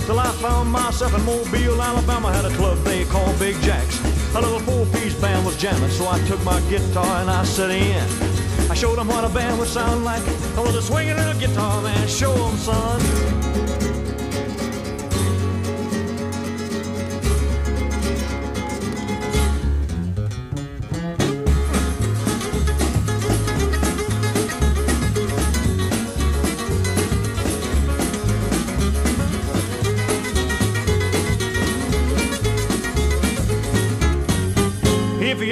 [0.05, 2.31] till I found myself in Mobile, Alabama.
[2.31, 4.14] Had a club they called Big Jacks.
[4.36, 8.03] A little four-piece band was jamming, so I took my guitar and I set in.
[8.69, 10.21] I showed them what a band would sound like.
[10.57, 12.05] I was a swinging little guitar man.
[12.07, 13.24] Show them, son.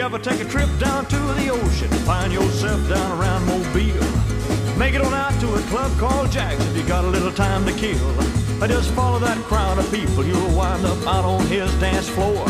[0.04, 4.78] Ever take a trip down to the ocean, find yourself down around Mobile.
[4.78, 7.66] Make it on out to a club called Jack's if you got a little time
[7.66, 8.14] to kill.
[8.68, 12.46] Just follow that crowd of people, you'll wind up out on his dance floor.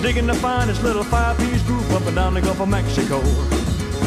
[0.00, 3.18] Digging to find this little five-piece group up and down the Gulf of Mexico.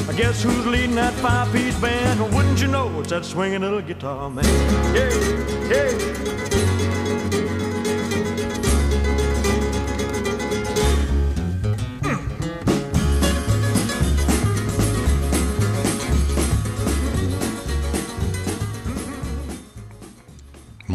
[0.07, 2.21] I guess who's leading that five-piece band?
[2.33, 4.45] Wouldn't you know it's that swinging little guitar man?
[4.95, 5.09] Yeah,
[5.69, 6.78] yeah.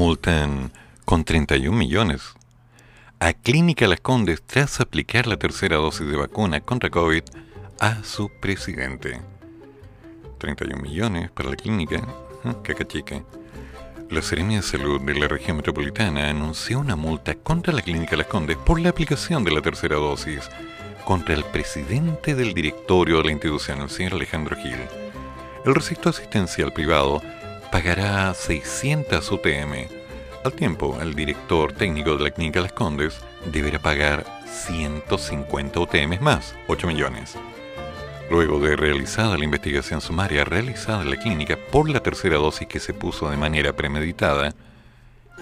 [0.05, 0.71] Multan
[1.07, 2.35] con 31 millones
[3.21, 7.23] a Clínica Las Condes tras aplicar la tercera dosis de vacuna contra COVID
[7.81, 9.23] a su presidente.
[10.37, 12.07] 31 millones para la clínica,
[12.45, 12.53] ¿eh?
[12.63, 13.23] caca chica.
[14.11, 18.27] La Serenia de Salud de la región metropolitana anunció una multa contra la Clínica Las
[18.27, 20.51] Condes por la aplicación de la tercera dosis
[21.07, 24.77] contra el presidente del directorio de la institución, el señor Alejandro Gil.
[25.65, 27.23] El recinto asistencial privado
[27.75, 29.89] pagará 600 UTM.
[30.45, 36.55] Al tiempo, el director técnico de la Clínica Las Condes deberá pagar 150 UTM más,
[36.69, 37.35] 8 millones.
[38.31, 42.79] Luego de realizada la investigación sumaria realizada en la clínica por la tercera dosis que
[42.79, 44.55] se puso de manera premeditada,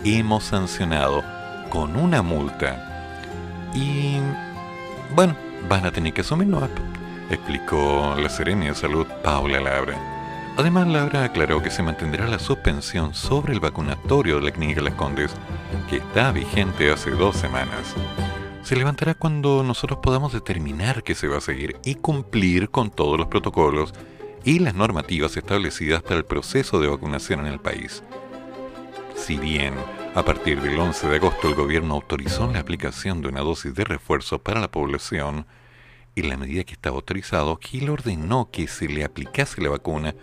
[0.03, 1.23] hemos sancionado
[1.69, 3.29] con una multa.
[3.75, 4.17] Y
[5.15, 5.37] bueno,
[5.69, 6.67] van a tener que asumirlo,
[7.29, 10.12] explicó la Serenia de Salud Paula Labra.
[10.63, 14.95] Además, Labra aclaró que se mantendrá la suspensión sobre el vacunatorio de la Clínica Las
[14.95, 15.35] Condes,
[15.91, 17.97] que está vigente hace dos semanas.
[18.63, 23.19] Se levantará cuando nosotros podamos determinar que se va a seguir y cumplir con todos
[23.19, 23.93] los protocolos
[24.45, 28.05] y las normativas establecidas para el proceso de vacunación en el país.
[29.17, 29.75] Si bien
[30.15, 33.83] a partir del 11 de agosto el gobierno autorizó la aplicación de una dosis de
[33.83, 35.45] refuerzo para la población,
[36.15, 40.15] y la medida que estaba autorizado, Gil ordenó que se le aplicase la vacuna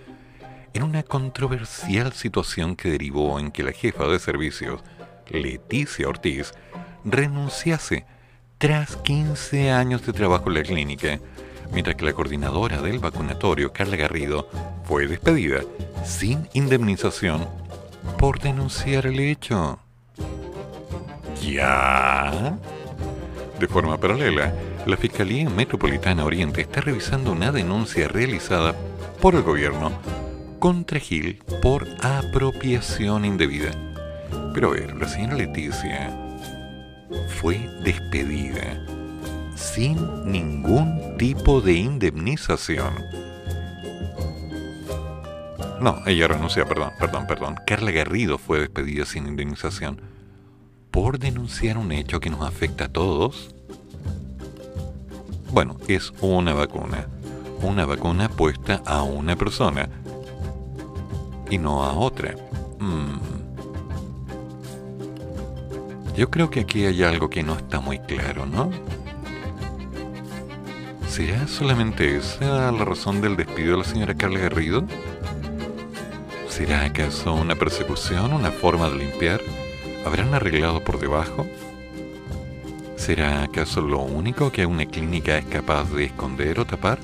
[0.74, 4.82] en una controversial situación que derivó en que la jefa de servicios,
[5.30, 6.54] Leticia Ortiz,
[7.04, 8.06] renunciase
[8.58, 11.20] tras 15 años de trabajo en la clínica,
[11.72, 14.50] mientras que la coordinadora del vacunatorio, Carla Garrido,
[14.84, 15.62] fue despedida
[16.04, 17.48] sin indemnización
[18.18, 19.80] por denunciar el hecho.
[21.42, 22.58] ¿Ya?
[23.60, 24.54] De forma paralela,
[24.86, 28.76] la Fiscalía Metropolitana Oriente está revisando una denuncia realizada
[29.22, 29.92] por el gobierno
[30.60, 33.72] contra Gil por apropiación indebida.
[34.54, 36.14] Pero a ver, la señora Leticia
[37.40, 38.86] fue despedida
[39.56, 39.98] sin
[40.30, 42.94] ningún tipo de indemnización.
[45.82, 47.56] No, ella renunció, perdón, perdón, perdón.
[47.66, 50.02] Carla Garrido fue despedida sin indemnización
[50.92, 53.56] por denunciar un hecho que nos afecta a todos.
[55.52, 57.08] Bueno, es una vacuna.
[57.62, 59.90] Una vacuna puesta a una persona
[61.50, 62.36] y no a otra.
[62.80, 63.20] Mm.
[66.16, 68.70] Yo creo que aquí hay algo que no está muy claro, ¿no?
[71.08, 74.86] ¿Será solamente esa la razón del despido de la señora Carla Garrido?
[76.48, 79.42] ¿Será acaso una persecución, una forma de limpiar?
[80.06, 81.48] ¿Habrán arreglado por debajo?
[82.96, 87.00] ¿Será acaso lo único que una clínica es capaz de esconder o tapar?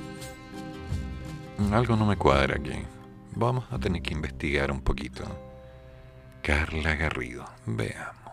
[1.71, 2.94] Algo no me cuadra aquí.
[3.35, 5.23] Vamos a tener que investigar un poquito.
[6.41, 8.24] Carla Garrido, veamos.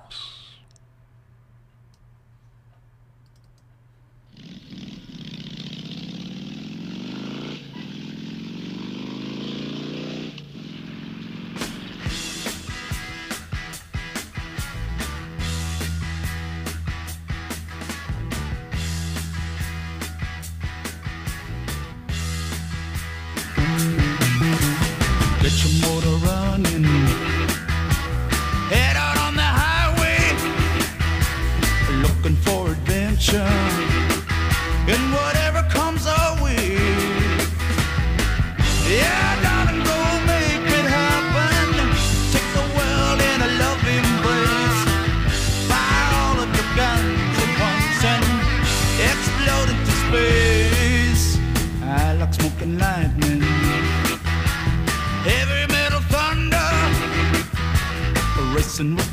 [58.83, 59.12] and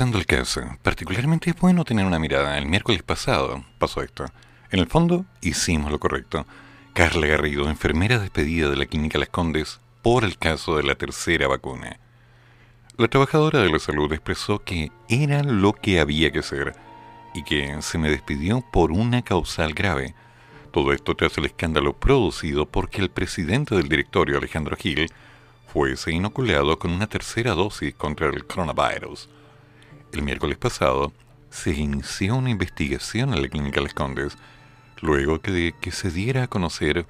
[0.00, 2.56] El caso, particularmente es bueno tener una mirada.
[2.56, 4.26] El miércoles pasado pasó esto.
[4.70, 6.46] En el fondo, hicimos lo correcto.
[6.92, 11.48] Carla Garrido, enfermera despedida de la clínica Las Condes por el caso de la tercera
[11.48, 11.98] vacuna.
[12.96, 16.76] La trabajadora de la salud expresó que era lo que había que hacer
[17.34, 20.14] y que se me despidió por una causal grave.
[20.70, 25.10] Todo esto tras el escándalo producido porque el presidente del directorio, Alejandro Gil,
[25.66, 29.28] fuese inoculado con una tercera dosis contra el coronavirus
[30.12, 31.12] el miércoles pasado
[31.50, 34.36] se inició una investigación en la Clínica Las Condes,
[35.00, 37.06] luego de que se diera a conocer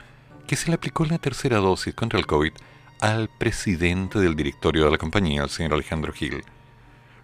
[0.46, 2.52] que se le aplicó la tercera dosis contra el COVID
[3.00, 6.42] al presidente del directorio de la compañía, el señor Alejandro Gil.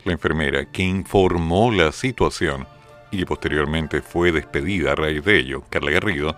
[0.05, 2.67] La enfermera que informó la situación
[3.11, 6.37] y que posteriormente fue despedida a raíz de ello, Carla Garrido,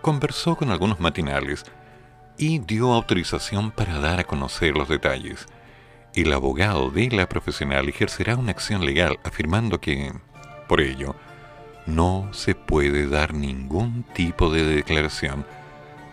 [0.00, 1.64] conversó con algunos matinales
[2.38, 5.46] y dio autorización para dar a conocer los detalles
[6.16, 10.12] el abogado de la profesional ejercerá una acción legal afirmando que,
[10.66, 11.14] por ello,
[11.86, 15.44] no se puede dar ningún tipo de declaración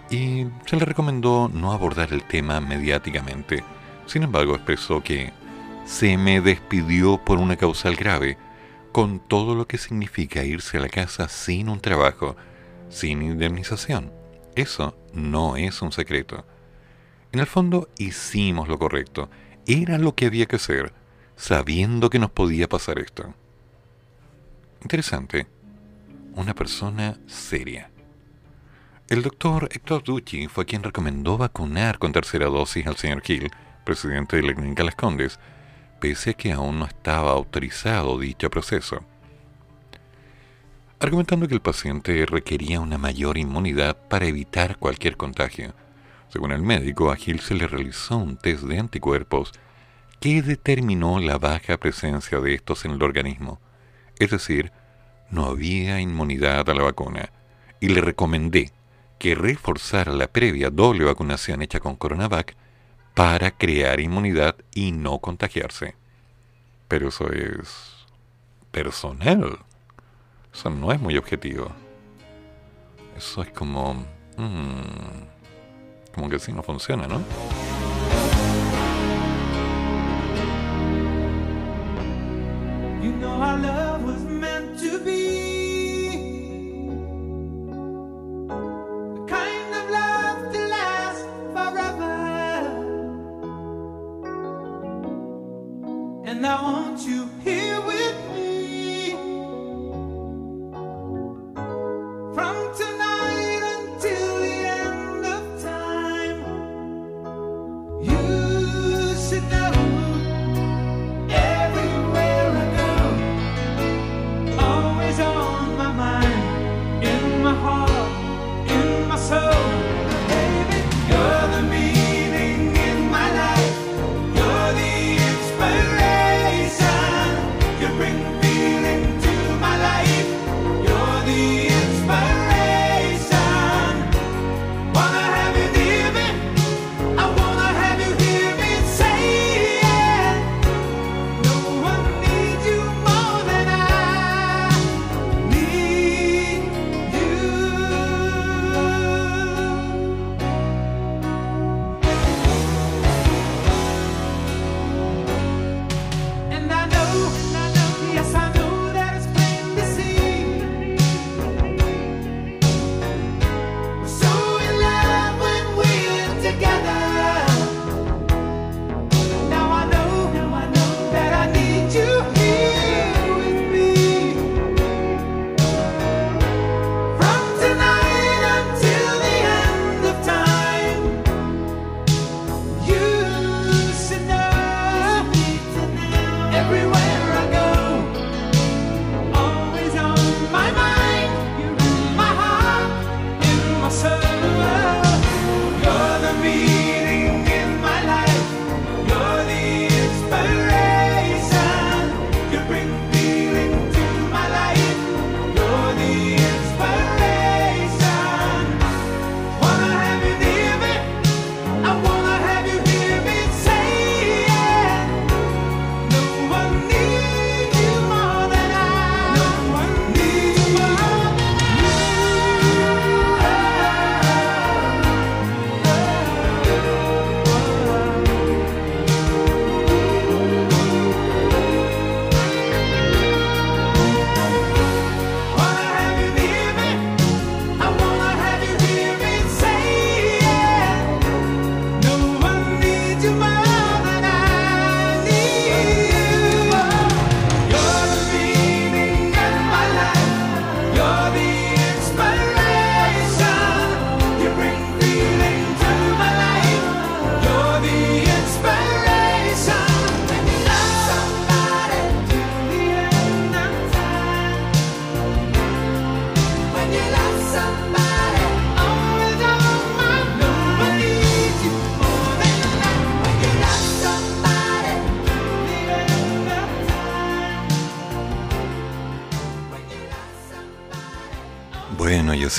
[0.10, 3.64] y se le recomendó no abordar el tema mediáticamente.
[4.06, 5.32] Sin embargo, expresó que
[5.86, 8.38] se me despidió por una causal grave,
[8.92, 12.36] con todo lo que significa irse a la casa sin un trabajo,
[12.90, 14.12] sin indemnización.
[14.56, 16.46] Eso no es un secreto.
[17.32, 19.30] En el fondo hicimos lo correcto,
[19.66, 20.94] era lo que había que hacer,
[21.36, 23.34] sabiendo que nos podía pasar esto.
[24.82, 25.48] Interesante.
[26.36, 27.90] Una persona seria.
[29.10, 33.52] El doctor Héctor Ducci fue quien recomendó vacunar con tercera dosis al señor Hill,
[33.86, 35.40] presidente de la Clínica Las Condes,
[36.00, 39.06] pese a que aún no estaba autorizado dicho proceso.
[41.00, 45.74] Argumentando que el paciente requería una mayor inmunidad para evitar cualquier contagio.
[46.34, 49.52] Según el médico, a Hill se le realizó un test de anticuerpos
[50.20, 53.62] que determinó la baja presencia de estos en el organismo.
[54.18, 54.72] Es decir,
[55.30, 57.30] no había inmunidad a la vacuna.
[57.80, 58.72] Y le recomendé
[59.20, 62.56] que reforzara la previa doble vacunación hecha con Coronavac
[63.14, 65.94] para crear inmunidad y no contagiarse.
[66.88, 68.08] Pero eso es
[68.72, 69.60] personal.
[70.52, 71.72] Eso no es muy objetivo.
[73.16, 74.04] Eso es como...
[74.36, 75.33] Mm,
[76.14, 77.22] como que así no funciona, ¿no?
[83.02, 86.88] You know our love was meant to be
[89.28, 92.16] kind of love to last forever.
[96.26, 97.93] And I want you here with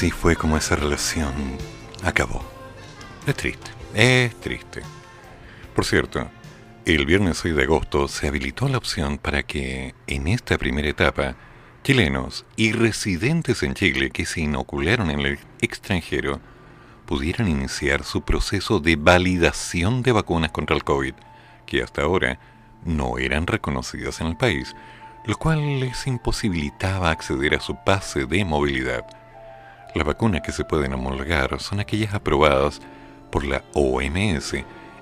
[0.05, 1.33] así fue como esa relación
[2.03, 2.45] acabó.
[3.27, 4.83] Es triste, es triste.
[5.75, 6.29] Por cierto,
[6.85, 11.37] el viernes 6 de agosto se habilitó la opción para que en esta primera etapa
[11.83, 16.39] chilenos y residentes en Chile que se inocularon en el extranjero
[17.07, 21.15] pudieran iniciar su proceso de validación de vacunas contra el COVID,
[21.65, 22.39] que hasta ahora
[22.85, 24.77] no eran reconocidas en el país,
[25.25, 29.24] lo cual les imposibilitaba acceder a su pase de movilidad.
[29.95, 32.81] Las vacunas que se pueden homologar son aquellas aprobadas
[33.31, 34.55] por la OMS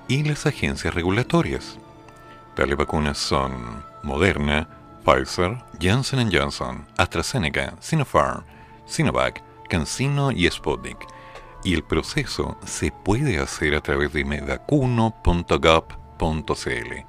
[0.07, 1.79] y las agencias regulatorias.
[2.55, 4.67] Tales vacunas son Moderna,
[5.03, 8.43] Pfizer, Johnson Johnson, AstraZeneca, Sinopharm,
[8.85, 10.99] Sinovac, CanSino y Sputnik.
[11.63, 17.05] Y el proceso se puede hacer a través de mevacuno.gov.cl.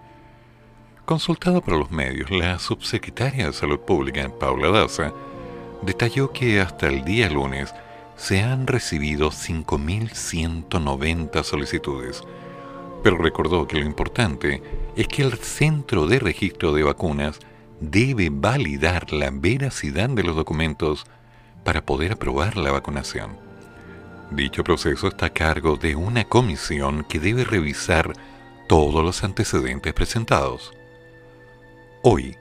[1.05, 5.12] Consultada por los medios, la subsecretaria de Salud Pública, Paula Daza,
[5.85, 7.74] detalló que hasta el día lunes
[8.16, 12.24] se han recibido 5.190 solicitudes,
[13.03, 14.62] pero recordó que lo importante
[14.97, 17.39] es que el Centro de Registro de Vacunas
[17.80, 21.05] debe validar la veracidad de los documentos
[21.64, 23.37] para poder aprobar la vacunación.
[24.30, 28.14] Dicho proceso está a cargo de una comisión que debe revisar
[28.68, 30.72] todos los antecedentes presentados.
[32.03, 32.39] Hoy,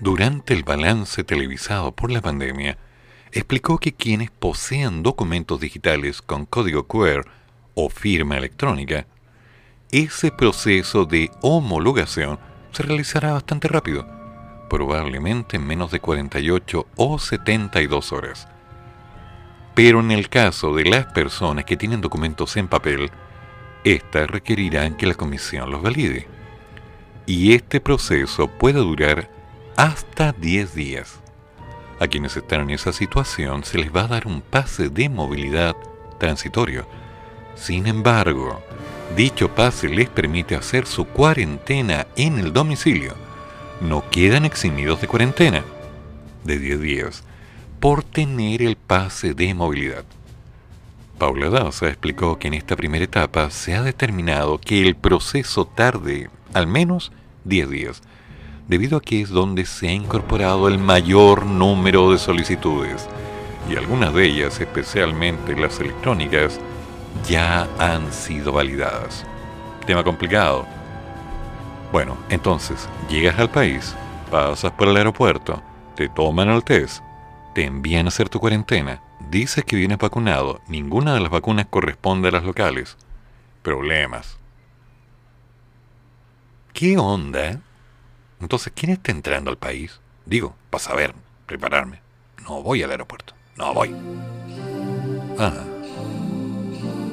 [0.00, 2.78] durante el balance televisado por la pandemia,
[3.32, 7.26] explicó que quienes posean documentos digitales con código QR
[7.74, 9.06] o firma electrónica,
[9.90, 12.38] ese proceso de homologación
[12.72, 14.06] se realizará bastante rápido,
[14.68, 18.48] probablemente en menos de 48 o 72 horas.
[19.74, 23.10] Pero en el caso de las personas que tienen documentos en papel,
[23.82, 26.28] éstas requerirán que la comisión los valide.
[27.26, 29.33] Y este proceso puede durar
[29.76, 31.20] hasta 10 días.
[32.00, 35.76] A quienes están en esa situación se les va a dar un pase de movilidad
[36.18, 36.86] transitorio.
[37.54, 38.62] Sin embargo,
[39.16, 43.14] dicho pase les permite hacer su cuarentena en el domicilio.
[43.80, 45.64] No quedan eximidos de cuarentena
[46.44, 47.24] de 10 días
[47.80, 50.04] por tener el pase de movilidad.
[51.18, 56.28] Paula Daza explicó que en esta primera etapa se ha determinado que el proceso tarde
[56.52, 57.12] al menos
[57.44, 58.02] 10 días,
[58.68, 63.08] debido a que es donde se ha incorporado el mayor número de solicitudes,
[63.68, 66.60] y algunas de ellas, especialmente las electrónicas,
[67.28, 69.24] ya han sido validadas.
[69.86, 70.66] Tema complicado.
[71.92, 73.94] Bueno, entonces, llegas al país,
[74.30, 75.62] pasas por el aeropuerto,
[75.94, 77.02] te toman el test,
[77.54, 79.00] te envían a hacer tu cuarentena,
[79.30, 82.96] dices que vienes vacunado, ninguna de las vacunas corresponde a las locales.
[83.62, 84.38] Problemas.
[86.72, 87.60] ¿Qué onda?
[88.44, 90.00] Entonces, ¿quién está entrando al país?
[90.26, 91.14] Digo, para saber,
[91.46, 92.00] prepararme.
[92.42, 93.32] No voy al aeropuerto.
[93.56, 93.96] No voy.
[95.38, 95.64] Ah.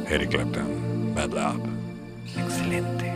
[0.10, 1.16] Eric Clapton.
[1.16, 1.62] Bad Love.
[2.38, 3.12] Excelente.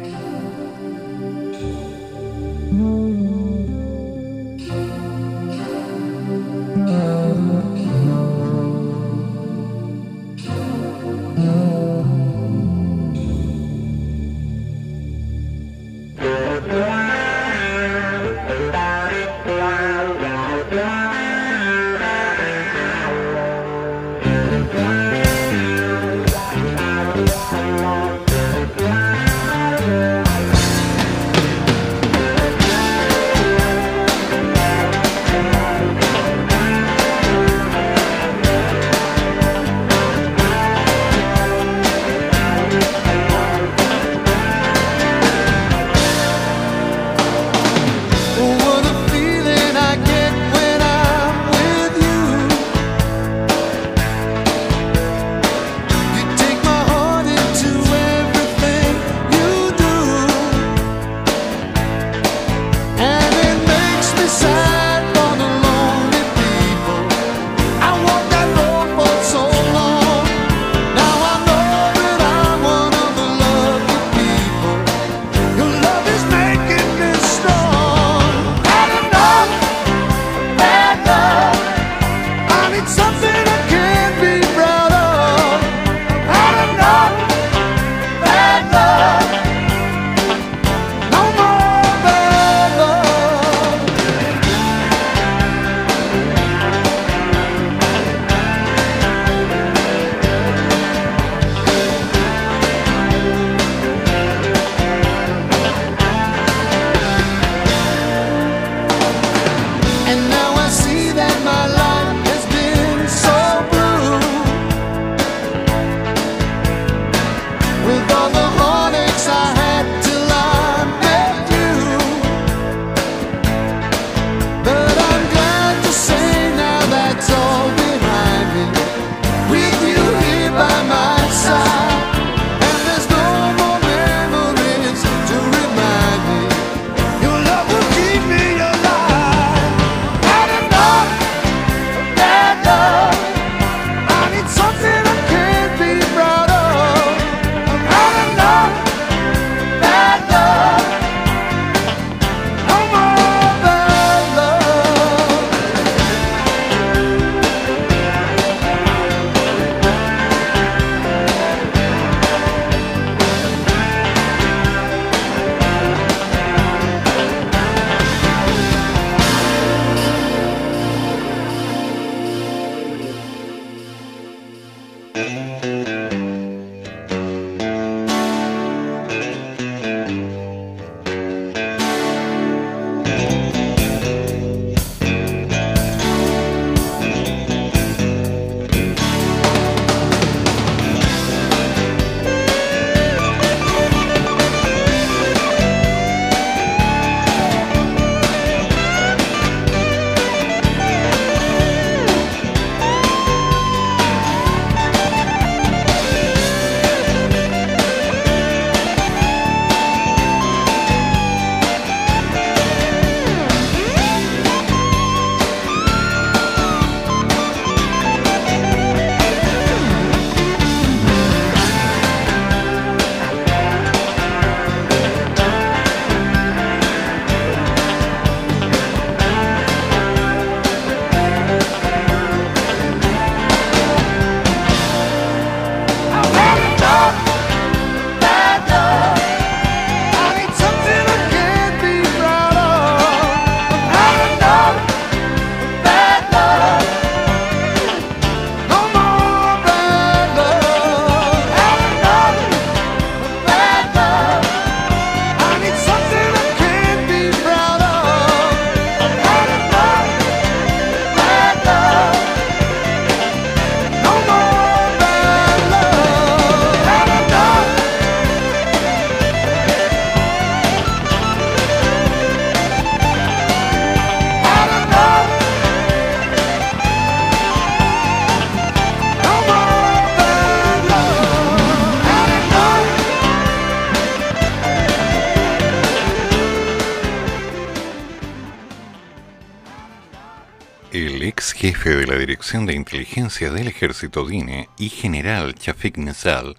[292.46, 296.56] Dirección de Inteligencia del Ejército DINE y general Chafik Nesal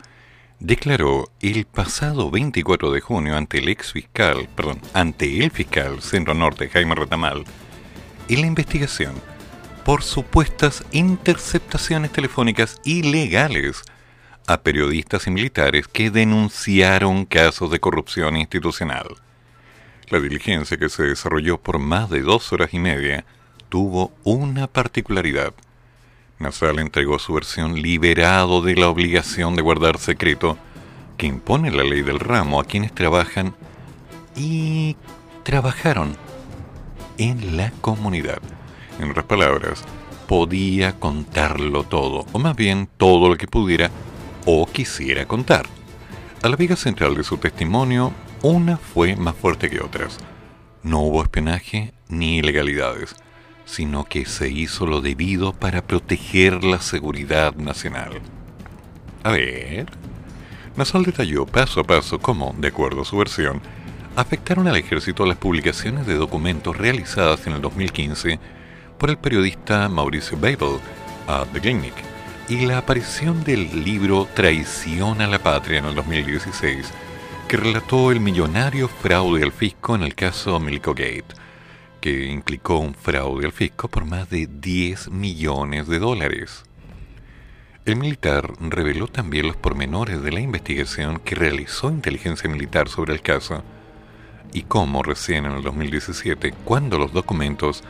[0.59, 6.35] declaró el pasado 24 de junio ante el ex fiscal, perdón, ante el fiscal Centro
[6.35, 7.45] Norte Jaime Retamal
[8.29, 9.15] en la investigación
[9.85, 13.85] por supuestas interceptaciones telefónicas ilegales
[14.49, 19.07] a periodistas y militares que denunciaron casos de corrupción institucional.
[20.09, 23.25] La diligencia que se desarrolló por más de dos horas y media
[23.69, 25.55] tuvo una particularidad.
[26.39, 30.59] Nasal entregó su versión liberado de la obligación de guardar secreto
[31.17, 33.55] que impone la ley del ramo a quienes trabajan
[34.37, 34.97] y
[35.45, 36.15] trabajaron
[37.17, 38.41] en la comunidad.
[39.01, 39.83] En otras palabras,
[40.29, 43.91] podía contarlo todo, o más bien todo lo que pudiera
[44.45, 45.65] o quisiera contar.
[46.43, 48.13] A la viga central de su testimonio,
[48.43, 50.19] una fue más fuerte que otras.
[50.83, 53.17] No hubo espionaje ni ilegalidades
[53.67, 58.23] sino que se hizo lo debido para proteger la seguridad nacional.
[59.23, 59.87] A ver.
[60.77, 63.61] Nasal detalló paso a paso cómo, de acuerdo a su versión,
[64.15, 68.39] afectaron al ejército las publicaciones de documentos realizadas en el 2015
[68.99, 70.79] por el periodista Mauricio Babel
[71.27, 71.95] a The Clinic
[72.49, 76.93] y la aparición del libro Traición a la Patria en el 2016,
[77.49, 81.46] que relató el millonario fraude al fisco en el caso Milko Gate
[82.07, 86.63] que implicó un fraude al fisco por más de 10 millones de dólares.
[87.85, 93.23] El militar reveló también los pormenores de la investigación que realizó inteligencia militar sobre el
[93.23, 93.65] caso
[94.53, 97.83] y cómo recién en el 2017, cuando los documentos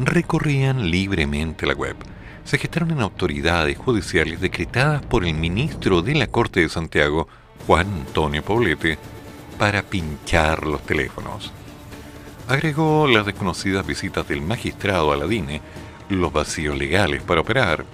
[0.00, 1.94] recorrían libremente la web,
[2.42, 7.28] se gestaron en autoridades judiciales decretadas por el ministro de la Corte de Santiago,
[7.68, 8.98] Juan Antonio Poblete,
[9.60, 11.52] para pinchar los teléfonos.
[12.46, 15.62] Agregó las desconocidas visitas del magistrado a la DINE,
[16.10, 17.86] los vacíos legales para operar,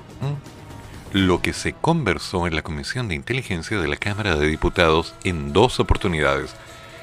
[1.12, 5.52] lo que se conversó en la Comisión de Inteligencia de la Cámara de Diputados en
[5.52, 6.56] dos oportunidades,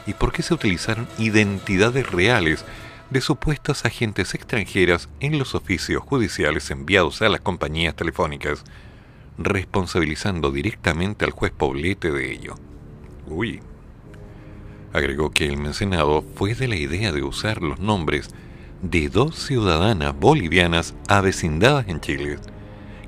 [0.06, 2.66] y por qué se utilizaron identidades reales
[3.12, 8.66] de supuestas agentes extranjeras en los oficios judiciales enviados a las compañías telefónicas,
[9.38, 12.56] responsabilizando directamente al juez Poblete de ello.
[13.26, 13.62] Uy,
[14.94, 18.30] Agregó que el mencionado fue de la idea de usar los nombres
[18.82, 22.38] de dos ciudadanas bolivianas avecindadas en Chile,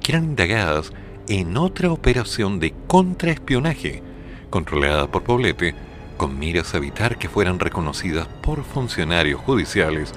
[0.02, 0.92] que eran indagadas
[1.28, 4.04] en otra operación de contraespionaje
[4.50, 5.76] controlada por Poblete,
[6.18, 10.12] con miras a evitar que fueran reconocidas por funcionarios judiciales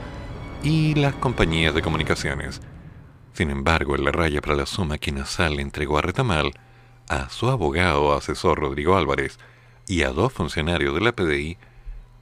[0.63, 2.61] y las compañías de comunicaciones.
[3.35, 6.53] Sin embargo, en la raya para la suma que Nasal entregó a Retamal,
[7.09, 9.39] a su abogado asesor Rodrigo Álvarez,
[9.87, 11.59] y a dos funcionarios de la PDI,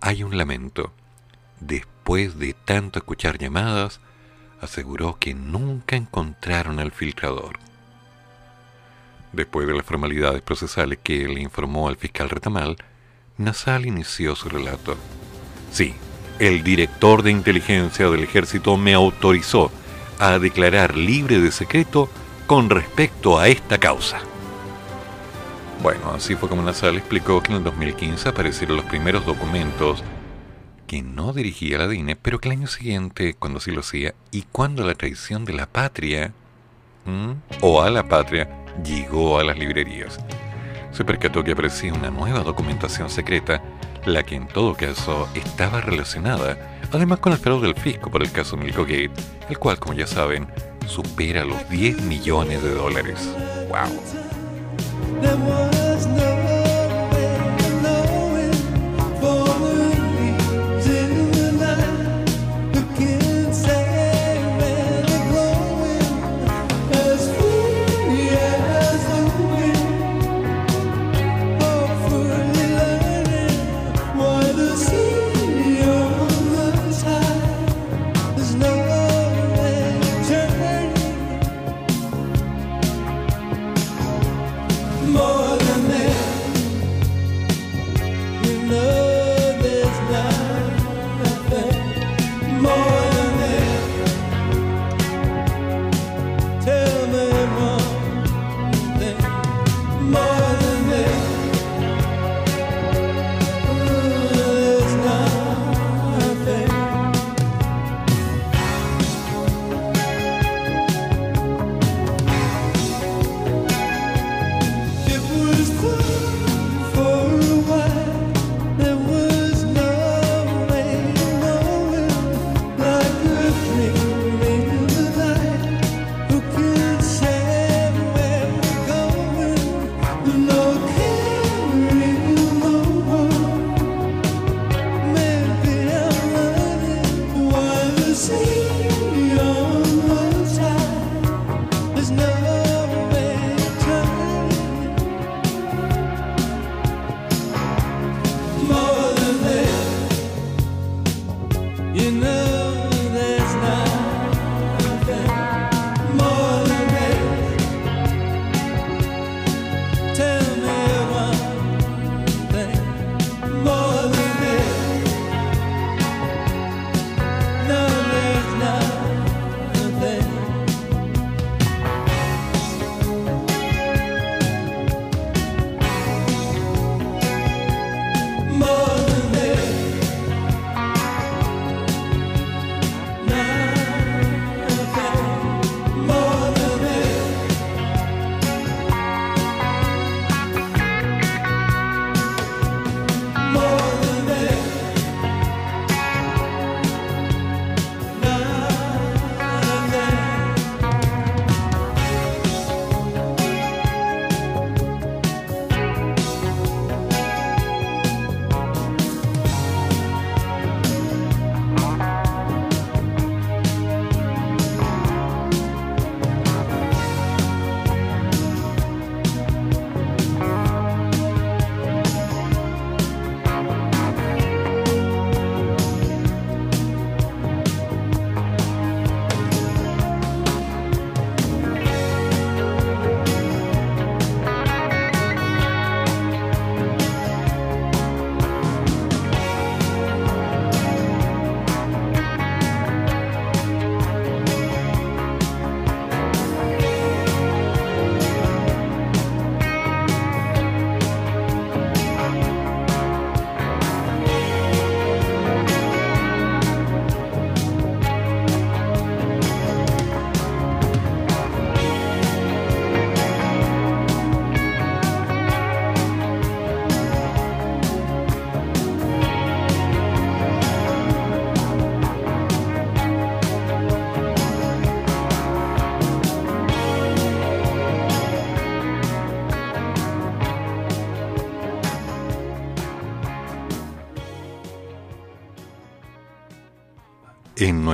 [0.01, 0.93] hay un lamento.
[1.61, 4.01] Después de tanto escuchar llamadas,
[4.61, 7.59] aseguró que nunca encontraron al filtrador.
[9.33, 12.77] Después de las formalidades procesales que le informó al fiscal Retamal,
[13.39, 14.97] Nasal inició su relato.
[15.71, 15.95] Sí,
[16.39, 19.71] el director de inteligencia del ejército me autorizó
[20.19, 22.11] a declarar libre de secreto
[22.47, 24.21] con respecto a esta causa.
[25.83, 30.05] Bueno, así fue como Nasal explicó que en el 2015 aparecieron los primeros documentos
[30.87, 34.43] que no dirigía la DINE, pero que el año siguiente, cuando sí lo hacía, y
[34.43, 36.33] cuando la traición de la patria,
[37.63, 38.49] o a la patria,
[38.85, 40.19] llegó a las librerías.
[40.93, 43.63] Se percató que aparecía una nueva documentación secreta,
[44.05, 46.59] la que en todo caso estaba relacionada,
[46.93, 49.13] además con el fraude del fisco por el caso Milko Gate,
[49.49, 50.47] el cual, como ya saben,
[50.87, 53.33] supera los 10 millones de dólares.
[53.69, 54.20] ¡Wow!
[55.19, 55.80] There was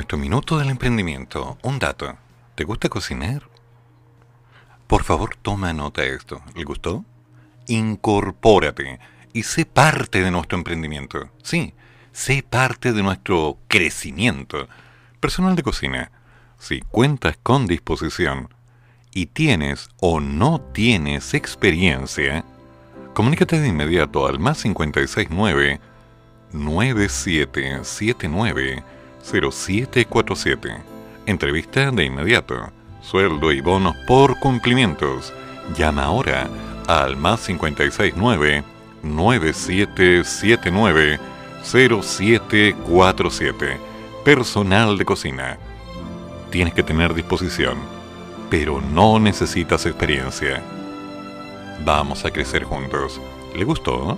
[0.06, 2.16] nuestro minuto del emprendimiento, un dato.
[2.54, 3.42] ¿Te gusta cocinar?
[4.86, 6.42] Por favor, toma nota de esto.
[6.54, 7.04] ¿Le gustó?
[7.66, 9.00] Incorpórate
[9.32, 11.28] y sé parte de nuestro emprendimiento.
[11.42, 11.74] Sí,
[12.12, 14.68] sé parte de nuestro crecimiento.
[15.18, 16.12] Personal de cocina,
[16.56, 18.54] si cuentas con disposición
[19.12, 22.44] y tienes o no tienes experiencia,
[23.12, 25.80] comunícate de inmediato al más 569
[26.52, 28.84] 9779
[29.26, 30.76] 0747.
[31.26, 32.70] Entrevista de inmediato.
[33.02, 35.34] Sueldo y bonos por cumplimientos.
[35.76, 36.48] Llama ahora
[36.86, 38.62] al más 569
[39.02, 41.18] 9779
[41.64, 43.76] 0747.
[44.24, 45.58] Personal de cocina.
[46.50, 47.78] Tienes que tener disposición,
[48.48, 50.62] pero no necesitas experiencia.
[51.84, 53.20] Vamos a crecer juntos.
[53.56, 54.16] ¿Le gustó?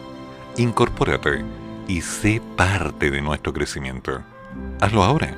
[0.58, 1.44] Incorpórate
[1.86, 4.22] y sé parte de nuestro crecimiento.
[4.80, 5.34] Hazlo ahora.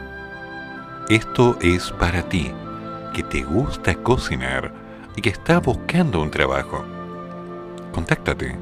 [1.09, 2.53] Esto es para ti,
[3.15, 4.71] que te gusta cocinar
[5.17, 6.85] y que está buscando un trabajo.
[7.93, 8.59] Contáctate.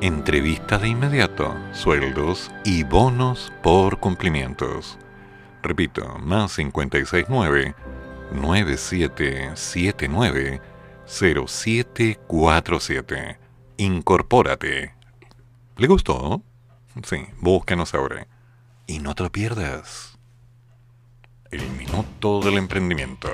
[0.00, 4.96] Entrevista de inmediato, sueldos y bonos por cumplimientos.
[5.62, 7.74] Repito, más 569
[8.32, 10.62] 9779
[11.06, 13.38] 0747.
[13.76, 14.94] Incorpórate.
[15.76, 16.42] ¿Le gustó?
[17.04, 18.26] Sí, búscanos ahora.
[18.86, 20.18] Y no te lo pierdas.
[21.50, 23.28] El minuto del emprendimiento.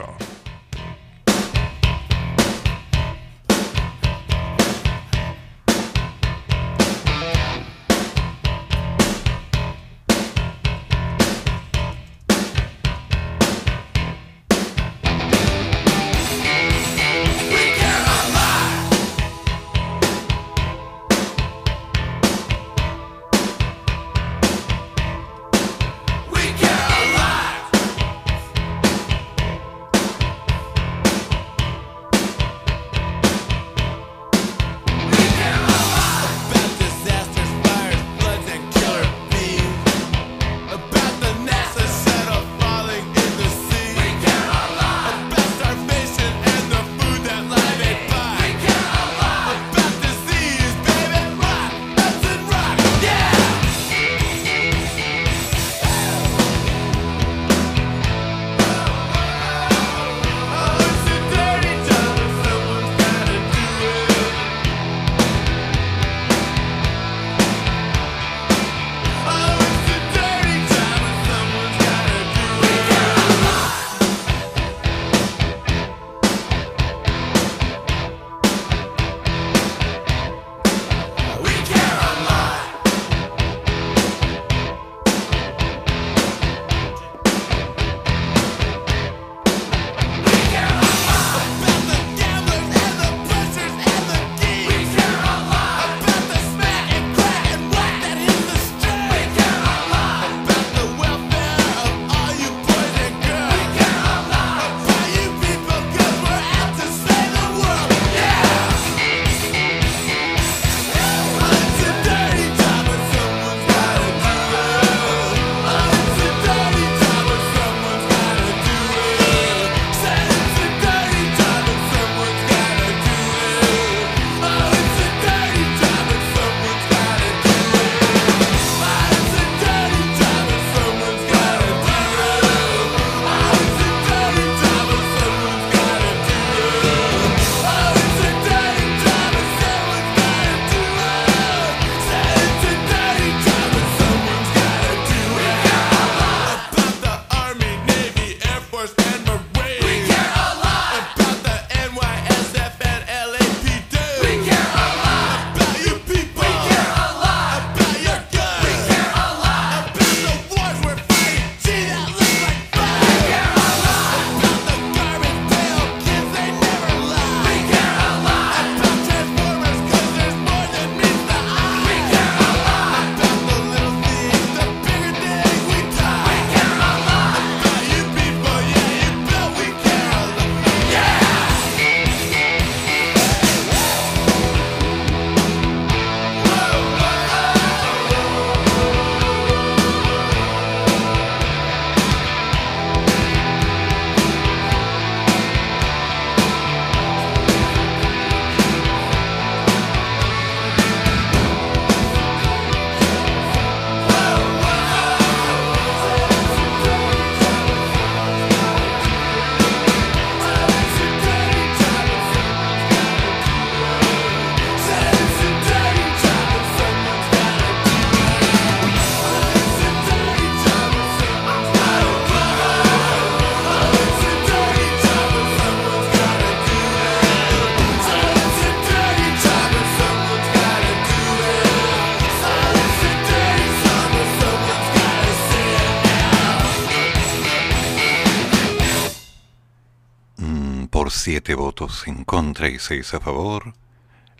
[241.32, 243.72] Siete votos en contra y seis a favor,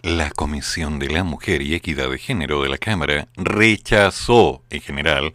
[0.02, 5.32] la Comisión de la Mujer y Equidad de Género de la Cámara rechazó, en general,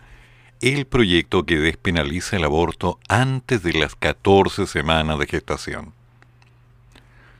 [0.62, 5.94] el proyecto que despenaliza el aborto antes de las 14 semanas de gestación.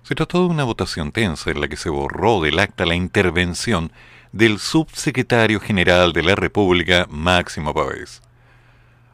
[0.02, 3.92] Se trató de una votación tensa en la que se borró del acta la intervención
[4.32, 8.24] del subsecretario general de la República, Máximo Pavés.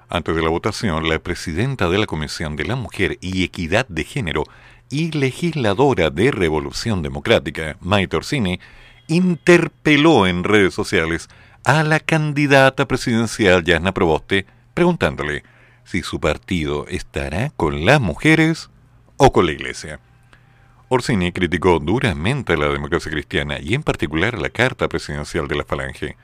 [0.07, 4.05] Antes de la votación, la presidenta de la Comisión de la Mujer y Equidad de
[4.05, 4.45] Género
[4.93, 8.59] y legisladora de Revolución Democrática, Maite Orsini,
[9.07, 11.29] interpeló en redes sociales
[11.63, 14.45] a la candidata presidencial Yasna Proboste,
[14.75, 15.41] preguntándole
[15.83, 18.69] si su partido estará con las mujeres
[19.17, 19.99] o con la iglesia.
[20.89, 25.65] Orsini criticó duramente a la democracia cristiana y en particular la carta presidencial de la
[25.65, 26.17] Falange.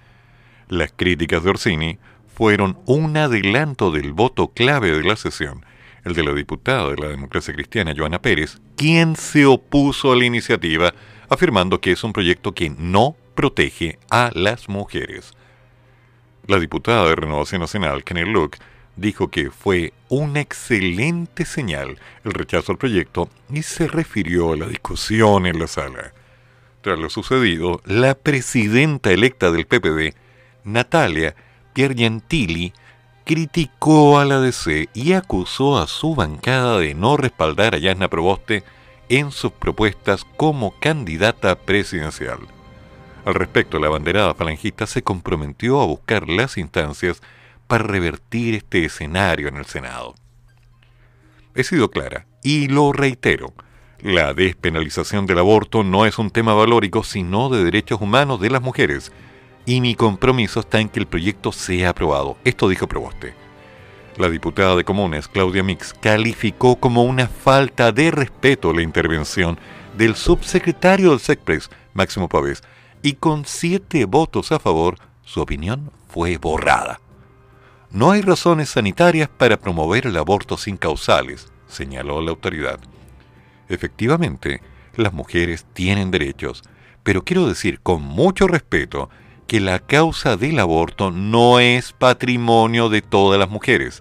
[0.67, 1.97] Las críticas de Orsini
[2.35, 5.65] fueron un adelanto del voto clave de la sesión,
[6.03, 10.25] el de la diputada de la democracia cristiana, Joana Pérez, quien se opuso a la
[10.25, 10.93] iniciativa,
[11.29, 15.33] afirmando que es un proyecto que no protege a las mujeres.
[16.47, 18.57] La diputada de Renovación Nacional, Kenneth Luke,
[18.95, 24.67] dijo que fue una excelente señal el rechazo al proyecto y se refirió a la
[24.67, 26.13] discusión en la sala.
[26.81, 30.15] Tras lo sucedido, la presidenta electa del PPD,
[30.63, 31.35] Natalia
[31.73, 32.73] Piergentili,
[33.29, 38.63] criticó a la DC y acusó a su bancada de no respaldar a Yasna Proboste
[39.07, 42.39] en sus propuestas como candidata presidencial.
[43.25, 47.21] Al respecto, la banderada falangista se comprometió a buscar las instancias
[47.67, 50.15] para revertir este escenario en el Senado.
[51.53, 53.53] He sido clara y lo reitero.
[54.01, 58.63] La despenalización del aborto no es un tema valórico, sino de derechos humanos de las
[58.63, 59.11] mujeres,
[59.69, 62.37] y mi compromiso está en que el proyecto sea aprobado.
[62.43, 63.35] Esto dijo Proboste.
[64.17, 69.59] La diputada de Comunes, Claudia Mix, calificó como una falta de respeto la intervención
[69.95, 72.63] del subsecretario del SECPRES, Máximo Pavés,
[73.03, 76.99] y con siete votos a favor, su opinión fue borrada.
[77.91, 82.79] No hay razones sanitarias para promover el aborto sin causales, señaló la autoridad.
[83.67, 84.63] Efectivamente,
[84.95, 86.63] las mujeres tienen derechos,
[87.03, 89.11] pero quiero decir con mucho respeto
[89.49, 93.99] que la causa del aborto no es patrimonio de todas las mujeres.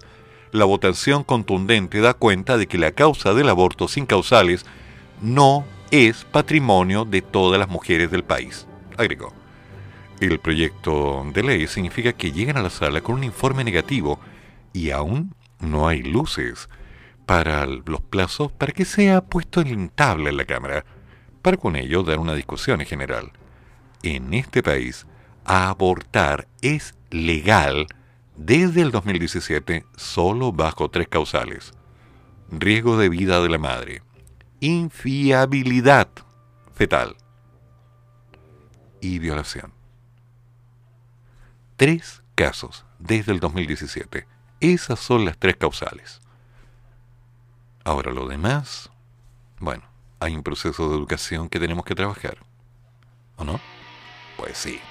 [0.51, 4.63] La votación contundente da cuenta de que la causa del aborto sin causales
[5.23, 9.33] no es patrimonio de todas las mujeres del país, agregó.
[10.19, 14.19] El proyecto de ley significa que llegan a la sala con un informe negativo
[14.71, 16.69] y aún no hay luces
[17.25, 20.85] para los plazos para que sea puesto en tabla en la Cámara,
[21.41, 23.31] para con ello dar una discusión en general.
[24.03, 25.07] En este país,
[25.49, 27.87] abortar es legal
[28.35, 31.73] desde el 2017 solo bajo tres causales.
[32.51, 34.01] Riesgo de vida de la madre,
[34.59, 36.09] infiabilidad
[36.73, 37.15] fetal
[39.01, 39.79] y violación
[41.79, 44.27] tres casos desde el 2017.
[44.59, 46.19] Esas son las tres causales.
[47.85, 48.89] Ahora lo demás,
[49.59, 49.85] bueno,
[50.19, 52.39] hay un proceso de educación que tenemos que trabajar.
[53.37, 53.61] ¿O no?
[54.35, 54.81] Pues sí.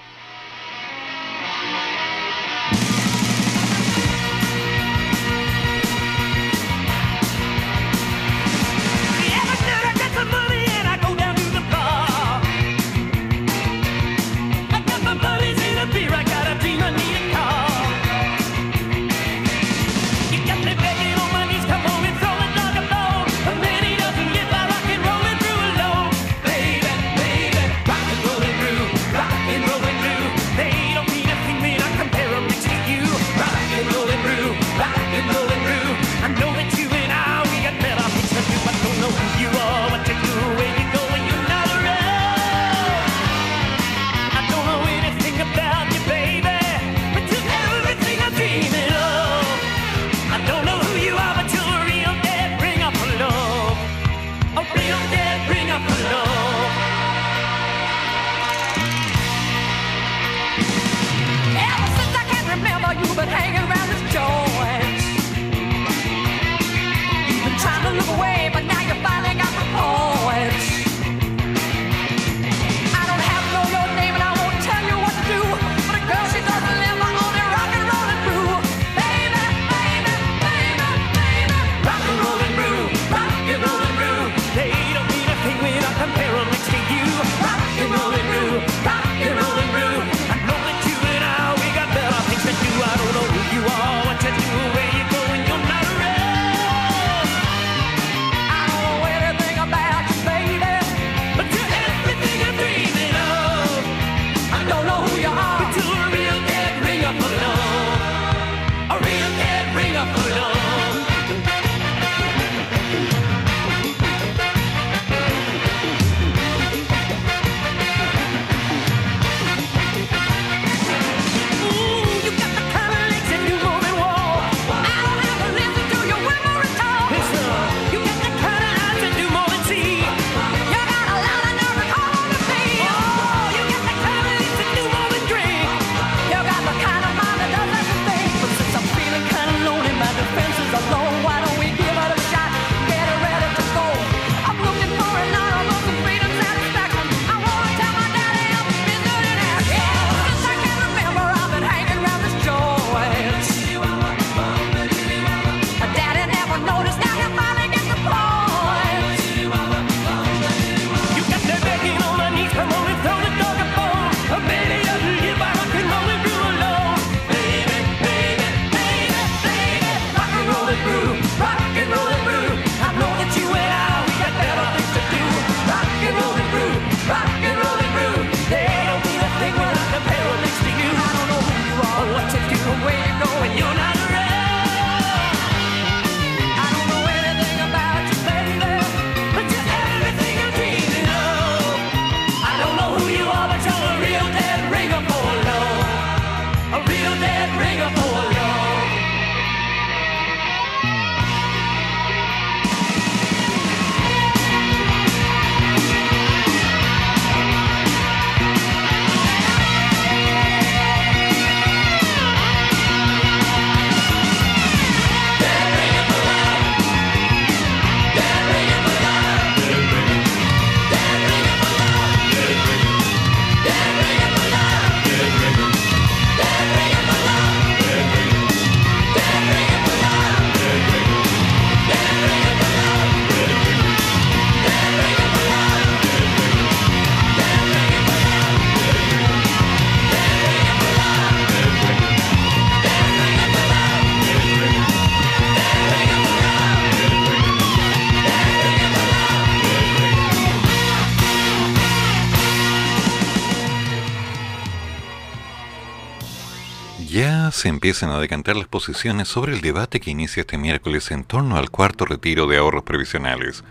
[257.50, 261.56] Se empiezan a decantar las posiciones sobre el debate que inicia este miércoles en torno
[261.56, 263.64] al cuarto retiro de ahorros previsionales.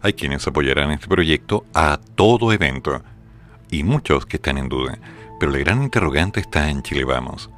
[0.00, 3.02] Hay quienes apoyarán este proyecto a todo evento
[3.70, 4.98] y muchos que están en duda,
[5.38, 7.50] pero la gran interrogante está en Chile Vamos.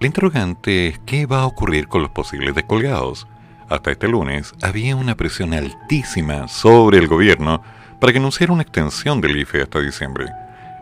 [0.00, 3.26] La interrogante es qué va a ocurrir con los posibles descolgados.
[3.68, 7.62] Hasta este lunes había una presión altísima sobre el gobierno
[8.00, 10.26] para que anunciara una extensión del IFE hasta diciembre.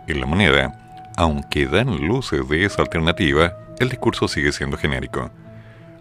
[0.09, 0.82] En la moneda,
[1.16, 5.30] aunque dan luces de esa alternativa, el discurso sigue siendo genérico.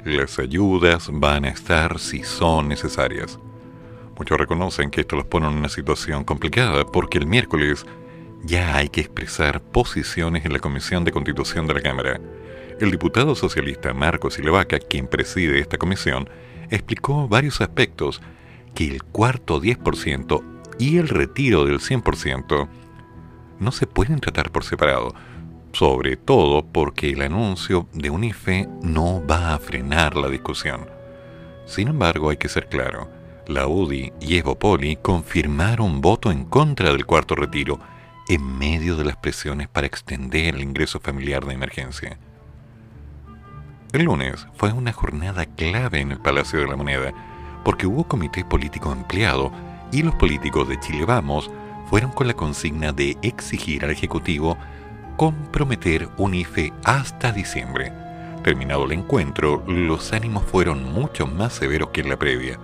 [0.04, 3.40] Las ayudas van a estar si son necesarias.
[4.18, 7.86] Muchos reconocen que esto los pone en una situación complicada porque el miércoles
[8.44, 12.20] ya hay que expresar posiciones en la Comisión de Constitución de la Cámara.
[12.80, 16.28] El diputado socialista Marcos Silevaca, quien preside esta comisión,
[16.72, 18.22] explicó varios aspectos
[18.74, 20.44] que el cuarto 10%
[20.80, 22.68] y el retiro del 100%
[23.62, 25.14] no se pueden tratar por separado,
[25.72, 30.90] sobre todo porque el anuncio de un IFE no va a frenar la discusión.
[31.66, 33.10] Sin embargo, hay que ser claro,
[33.48, 37.80] la UDI y Evopoli confirmaron voto en contra del cuarto retiro
[38.28, 42.18] en medio de las presiones para extender el ingreso familiar de emergencia.
[43.94, 47.14] El lunes fue una jornada clave en el Palacio de la Moneda,
[47.64, 49.52] porque hubo comité político ampliado
[49.92, 51.52] y los políticos de Chile Vamos
[51.92, 54.58] fueron con la consigna de exigir al Ejecutivo
[55.18, 57.94] comprometer un IFE hasta diciembre.
[58.44, 62.60] Terminado el encuentro, los ánimos fueron mucho más severos que en la previa.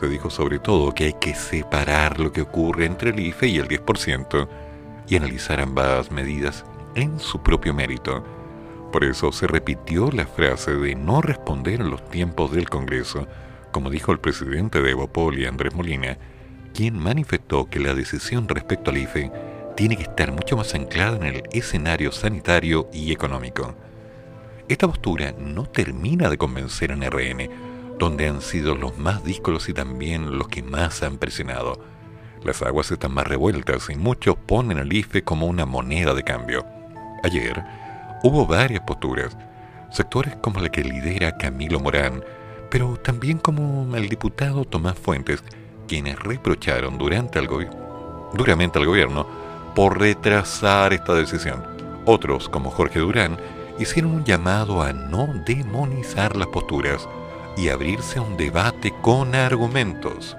[0.00, 3.58] Se dijo sobre todo que hay que separar lo que ocurre entre el IFE y
[3.58, 4.48] el 10%
[5.06, 6.64] y analizar ambas medidas
[6.94, 8.24] en su propio mérito
[8.90, 13.28] por eso se repitió la frase de no responder en los tiempos del Congreso,
[13.70, 16.18] como dijo el presidente de Evopol Andrés Molina,
[16.74, 19.30] quien manifestó que la decisión respecto al IFE
[19.76, 23.74] tiene que estar mucho más anclada en el escenario sanitario y económico.
[24.68, 27.50] Esta postura no termina de convencer en RN,
[27.98, 31.80] donde han sido los más díscolos y también los que más han presionado.
[32.44, 36.64] Las aguas están más revueltas y muchos ponen al IFE como una moneda de cambio.
[37.22, 37.62] Ayer,
[38.22, 39.34] Hubo varias posturas,
[39.90, 42.22] sectores como la que lidera Camilo Morán,
[42.70, 45.42] pero también como el diputado Tomás Fuentes,
[45.90, 47.40] quienes reprocharon durante
[48.34, 49.26] duramente al gobierno
[49.74, 51.64] por retrasar esta decisión.
[52.04, 53.36] Otros, como Jorge Durán,
[53.76, 57.08] hicieron un llamado a no demonizar las posturas
[57.56, 60.36] y abrirse a un debate con argumentos.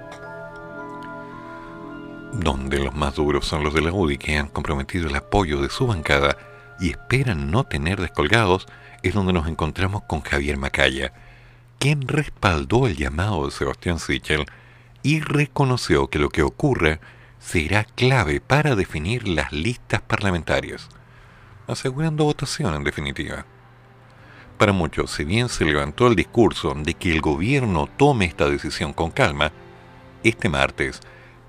[2.32, 5.68] Donde los más duros son los de la UDI que han comprometido el apoyo de
[5.68, 6.38] su bancada
[6.80, 8.66] y esperan no tener descolgados,
[9.02, 11.12] es donde nos encontramos con Javier Macaya,
[11.78, 14.46] quien respaldó el llamado de Sebastián Sichel
[15.02, 17.00] y reconoció que lo que ocurra
[17.38, 20.88] será clave para definir las listas parlamentarias,
[21.66, 23.44] asegurando votación en definitiva.
[24.58, 28.92] Para muchos, si bien se levantó el discurso de que el gobierno tome esta decisión
[28.92, 29.50] con calma,
[30.22, 31.00] este martes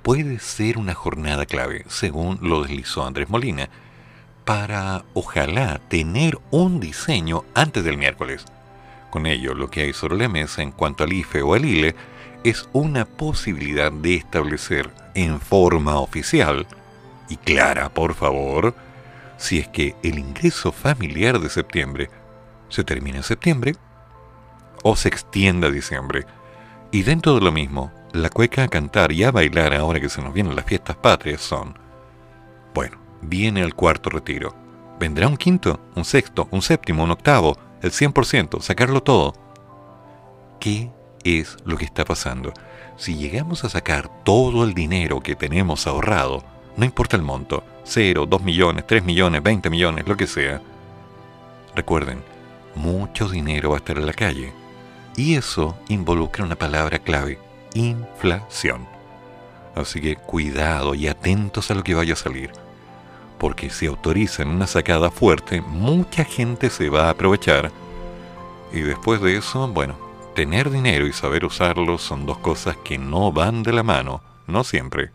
[0.02, 3.70] puede ser una jornada clave, según lo deslizó Andrés Molina,
[4.46, 8.46] para, ojalá, tener un diseño antes del miércoles.
[9.12, 11.96] Con ello, lo que hay sobre la mesa en cuanto al IFE o al ILE
[12.44, 16.68] es una posibilidad de establecer en forma oficial
[17.30, 18.76] y clara, por favor,
[19.38, 22.10] si es que el ingreso familiar de septiembre
[22.70, 23.76] se termina en septiembre
[24.84, 26.26] o se extiende a diciembre.
[26.92, 30.22] Y dentro de lo mismo, la cueca a cantar y a bailar ahora que se
[30.22, 31.78] nos vienen las fiestas patrias son,
[32.74, 34.56] bueno, viene el cuarto retiro.
[35.00, 39.34] ¿Vendrá un quinto, un sexto, un séptimo, un octavo, el 100%, sacarlo todo?
[40.60, 40.92] ¿Qué
[41.24, 42.54] es lo que está pasando?
[42.98, 46.44] Si llegamos a sacar todo el dinero que tenemos ahorrado,
[46.78, 50.62] no importa el monto, 0, 2 millones, 3 millones, 20 millones, lo que sea,
[51.76, 52.24] recuerden,
[52.76, 54.54] mucho dinero va a estar en la calle.
[55.16, 57.40] Y eso involucra una palabra clave,
[57.74, 58.88] inflación.
[59.76, 62.52] Así que cuidado y atentos a lo que vaya a salir
[63.44, 67.72] porque si autorizan una sacada fuerte, mucha gente se va a aprovechar.
[68.72, 69.98] Y después de eso, bueno,
[70.34, 74.64] tener dinero y saber usarlo son dos cosas que no van de la mano, no
[74.64, 75.12] siempre.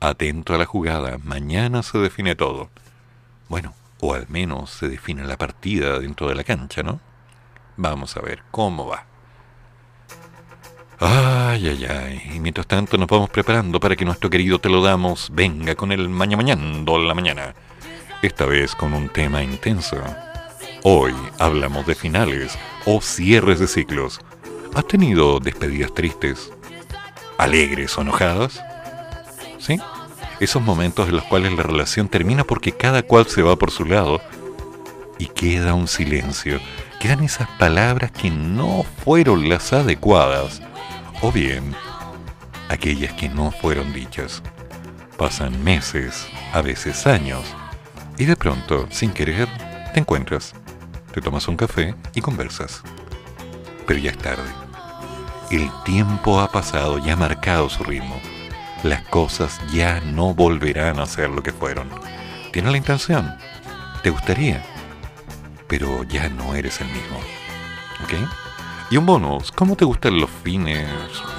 [0.00, 2.70] Atento a la jugada, mañana se define todo.
[3.48, 7.00] Bueno, o al menos se define la partida dentro de la cancha, ¿no?
[7.76, 9.04] Vamos a ver cómo va.
[10.98, 12.22] Ay, ay, ay.
[12.34, 15.92] Y mientras tanto nos vamos preparando para que nuestro querido Te lo damos venga con
[15.92, 17.54] el maña mañando la mañana.
[18.22, 19.96] Esta vez con un tema intenso.
[20.82, 24.20] Hoy hablamos de finales o cierres de ciclos.
[24.74, 26.50] ¿Has tenido despedidas tristes?
[27.38, 28.62] ¿Alegres o enojadas?
[29.58, 29.78] ¿Sí?
[30.40, 33.84] Esos momentos en los cuales la relación termina porque cada cual se va por su
[33.84, 34.20] lado
[35.18, 36.60] y queda un silencio
[37.00, 40.60] quedan esas palabras que no fueron las adecuadas,
[41.22, 41.74] o bien
[42.68, 44.42] aquellas que no fueron dichas.
[45.16, 47.42] Pasan meses, a veces años,
[48.18, 49.48] y de pronto, sin querer,
[49.94, 50.54] te encuentras,
[51.12, 52.82] te tomas un café y conversas.
[53.86, 54.50] Pero ya es tarde.
[55.50, 58.20] El tiempo ha pasado y ha marcado su ritmo.
[58.82, 61.88] Las cosas ya no volverán a ser lo que fueron.
[62.52, 63.34] Tienes la intención,
[64.02, 64.62] te gustaría,
[65.68, 67.18] pero ya no eres el mismo.
[68.04, 68.14] ¿Ok?
[68.90, 70.88] Y un bonus, ¿cómo te gustan los fines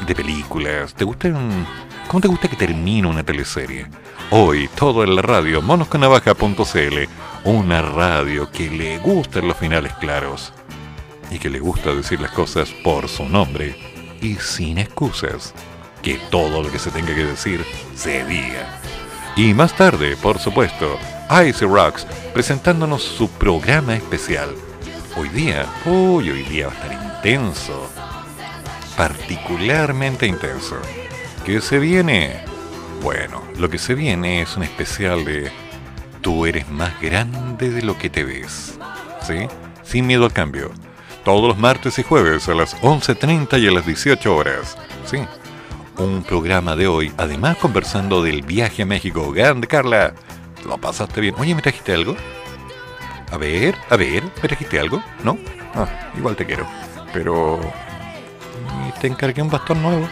[0.06, 0.94] de películas?
[0.94, 1.66] ¿Te gustan...
[2.12, 3.88] ¿Cómo te gusta que termine una teleserie?
[4.32, 7.08] Hoy, todo en la radio, monosconavaja.cl,
[7.46, 10.52] una radio que le gustan los finales claros
[11.30, 13.78] y que le gusta decir las cosas por su nombre
[14.22, 15.54] y sin excusas.
[16.02, 17.66] Que todo lo que se tenga que decir
[17.96, 18.68] se diga.
[19.38, 21.00] Y más tarde, por supuesto,
[21.48, 24.50] Icy Rocks presentándonos su programa especial.
[25.16, 27.90] Hoy día, uy, hoy día va a estar intenso.
[28.98, 30.76] Particularmente intenso.
[31.46, 32.40] ¿Qué se viene?
[33.02, 35.52] Bueno, lo que se viene es un especial de
[36.22, 38.78] Tú eres más grande de lo que te ves.
[39.22, 39.48] ¿Sí?
[39.82, 40.72] Sin miedo al cambio.
[41.26, 44.78] Todos los martes y jueves a las 11.30 y a las 18 horas.
[45.06, 45.18] ¿Sí?
[45.98, 49.32] Un programa de hoy, además conversando del viaje a México.
[49.32, 50.14] Grande Carla,
[50.64, 51.34] ¿lo pasaste bien?
[51.40, 52.16] Oye, ¿me trajiste algo?
[53.32, 55.02] A ver, a ver, ¿me trajiste algo?
[55.24, 55.40] ¿No?
[55.74, 56.68] Ah, igual te quiero.
[57.14, 57.60] Pero...
[59.00, 60.08] Te encargué un bastón nuevo.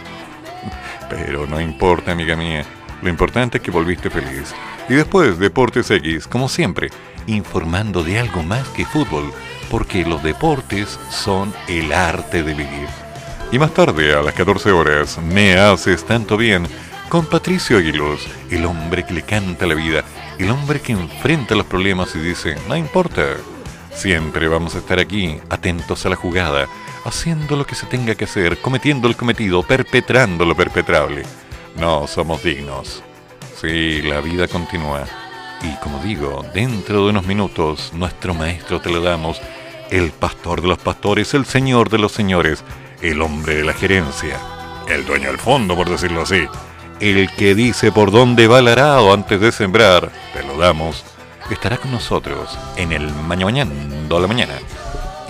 [1.10, 2.64] Pero no importa, amiga mía.
[3.02, 4.54] Lo importante es que volviste feliz.
[4.88, 6.90] Y después, Deportes X, como siempre,
[7.26, 9.32] informando de algo más que fútbol,
[9.70, 12.88] porque los deportes son el arte de vivir.
[13.52, 16.66] Y más tarde, a las 14 horas, Me Haces Tanto Bien,
[17.08, 20.04] con Patricio Aguilos, el hombre que le canta la vida,
[20.38, 23.22] el hombre que enfrenta los problemas y dice, no importa,
[23.92, 26.68] siempre vamos a estar aquí, atentos a la jugada,
[27.10, 31.24] haciendo lo que se tenga que hacer, cometiendo el cometido, perpetrando lo perpetrable.
[31.76, 33.02] No somos dignos.
[33.60, 35.04] Sí, la vida continúa.
[35.62, 39.40] Y como digo, dentro de unos minutos, nuestro maestro te lo damos,
[39.90, 42.64] el pastor de los pastores, el señor de los señores,
[43.02, 44.40] el hombre de la gerencia,
[44.88, 46.46] el dueño del fondo, por decirlo así,
[47.00, 51.04] el que dice por dónde va el arado antes de sembrar, te lo damos,
[51.50, 54.54] estará con nosotros en el mañana mañana la mañana.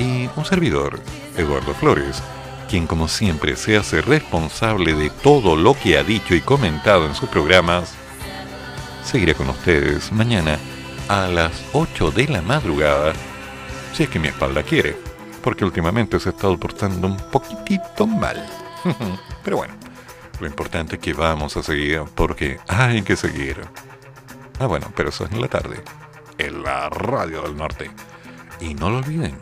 [0.01, 0.99] Y un servidor,
[1.37, 2.23] Eduardo Flores,
[2.71, 7.15] quien como siempre se hace responsable de todo lo que ha dicho y comentado en
[7.15, 7.93] sus programas,
[9.05, 10.59] seguiré con ustedes mañana
[11.09, 13.13] a las 8 de la madrugada,
[13.93, 14.97] si es que mi espalda quiere,
[15.43, 18.43] porque últimamente se ha estado portando un poquitito mal.
[19.45, 19.75] Pero bueno,
[20.41, 23.61] lo importante es que vamos a seguir porque hay que seguir.
[24.59, 25.83] Ah, bueno, pero eso es en la tarde,
[26.39, 27.91] en la radio del norte.
[28.61, 29.39] Y no lo olviden,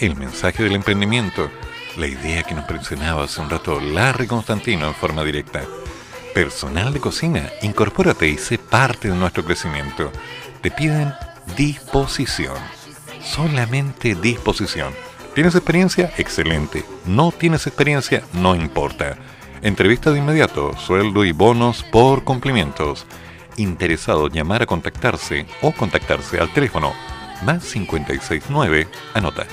[0.00, 1.50] el mensaje del emprendimiento,
[1.96, 5.62] la idea que nos mencionaba hace un rato Larry Constantino en forma directa.
[6.34, 10.12] Personal de cocina, incorpórate y sé parte de nuestro crecimiento.
[10.60, 11.12] Te piden
[11.56, 12.56] disposición,
[13.22, 14.92] solamente disposición.
[15.34, 16.12] ¿Tienes experiencia?
[16.18, 16.84] Excelente.
[17.06, 18.22] ¿No tienes experiencia?
[18.34, 19.16] No importa.
[19.62, 23.06] Entrevista de inmediato, sueldo y bonos por cumplimientos.
[23.56, 26.92] Interesado llamar a contactarse o contactarse al teléfono
[27.42, 29.46] más 569, anota.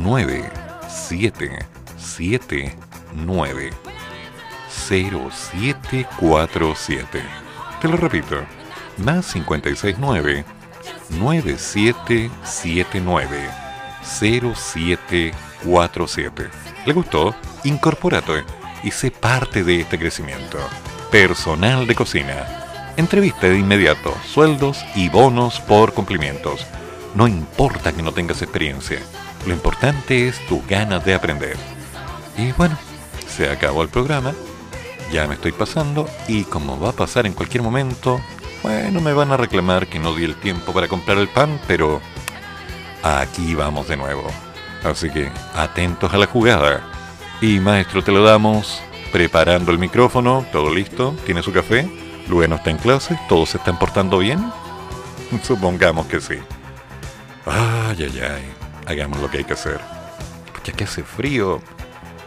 [0.00, 0.48] 9
[0.88, 1.58] 7
[1.96, 2.76] 7
[3.14, 3.70] 9
[4.70, 7.20] 0747.
[7.82, 8.36] Te lo repito,
[8.98, 10.44] más 569
[11.10, 13.50] 9779
[14.02, 16.48] 0747.
[16.86, 17.34] ¿Le gustó?
[17.64, 18.44] Incorpórate
[18.84, 20.58] y sé parte de este crecimiento.
[21.10, 22.92] Personal de cocina.
[22.96, 26.64] Entrevista de inmediato, sueldos y bonos por cumplimientos.
[27.16, 29.00] No importa que no tengas experiencia,
[29.46, 31.56] lo importante es tu ganas de aprender.
[32.36, 32.76] Y bueno,
[33.26, 34.32] se acabó el programa,
[35.12, 38.20] ya me estoy pasando y como va a pasar en cualquier momento,
[38.62, 42.00] bueno, me van a reclamar que no di el tiempo para comprar el pan, pero
[43.02, 44.28] aquí vamos de nuevo.
[44.84, 46.82] Así que atentos a la jugada.
[47.40, 48.80] Y maestro, te lo damos
[49.12, 51.88] preparando el micrófono, todo listo, tiene su café,
[52.28, 54.52] luego está en clase, todos se están portando bien.
[55.42, 56.34] Supongamos que sí.
[57.46, 58.57] Ay, ay, ay,
[58.88, 59.80] hagamos lo que hay que hacer.
[60.64, 61.60] Ya que hace frío,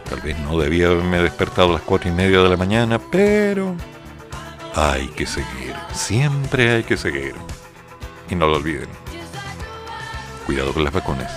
[0.08, 3.76] tal vez no debía haberme despertado a las cuatro y media de la mañana, pero
[4.74, 7.34] hay que seguir, siempre hay que seguir.
[8.30, 8.88] Y no lo olviden.
[10.46, 11.32] Cuidado con las vacunas.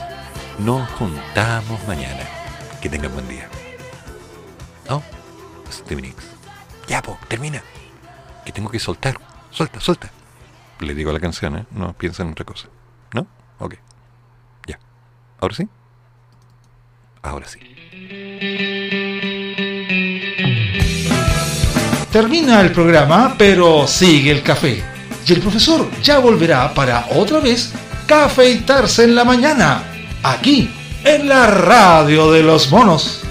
[0.60, 2.24] Nos juntamos mañana.
[2.82, 3.50] Que tengan buen día.
[4.90, 5.04] ¿No?
[5.70, 6.26] Steven Nicks.
[6.88, 7.62] Ya, po, termina.
[8.46, 9.20] Que tengo que soltar.
[9.52, 10.12] Suelta, suelta.
[10.80, 11.66] Le digo a la canción, ¿eh?
[11.72, 12.70] No piensa en otra cosa.
[13.14, 13.28] ¿No?
[13.60, 13.76] Ok.
[15.40, 15.68] ¿Ahora sí?
[17.22, 17.60] Ahora sí.
[22.12, 24.82] Termina el programa, pero sigue el café.
[25.28, 27.74] Y el profesor ya volverá para otra vez
[28.07, 29.84] cafeitarse en la mañana,
[30.24, 30.70] aquí,
[31.03, 33.25] en la radio de los monos.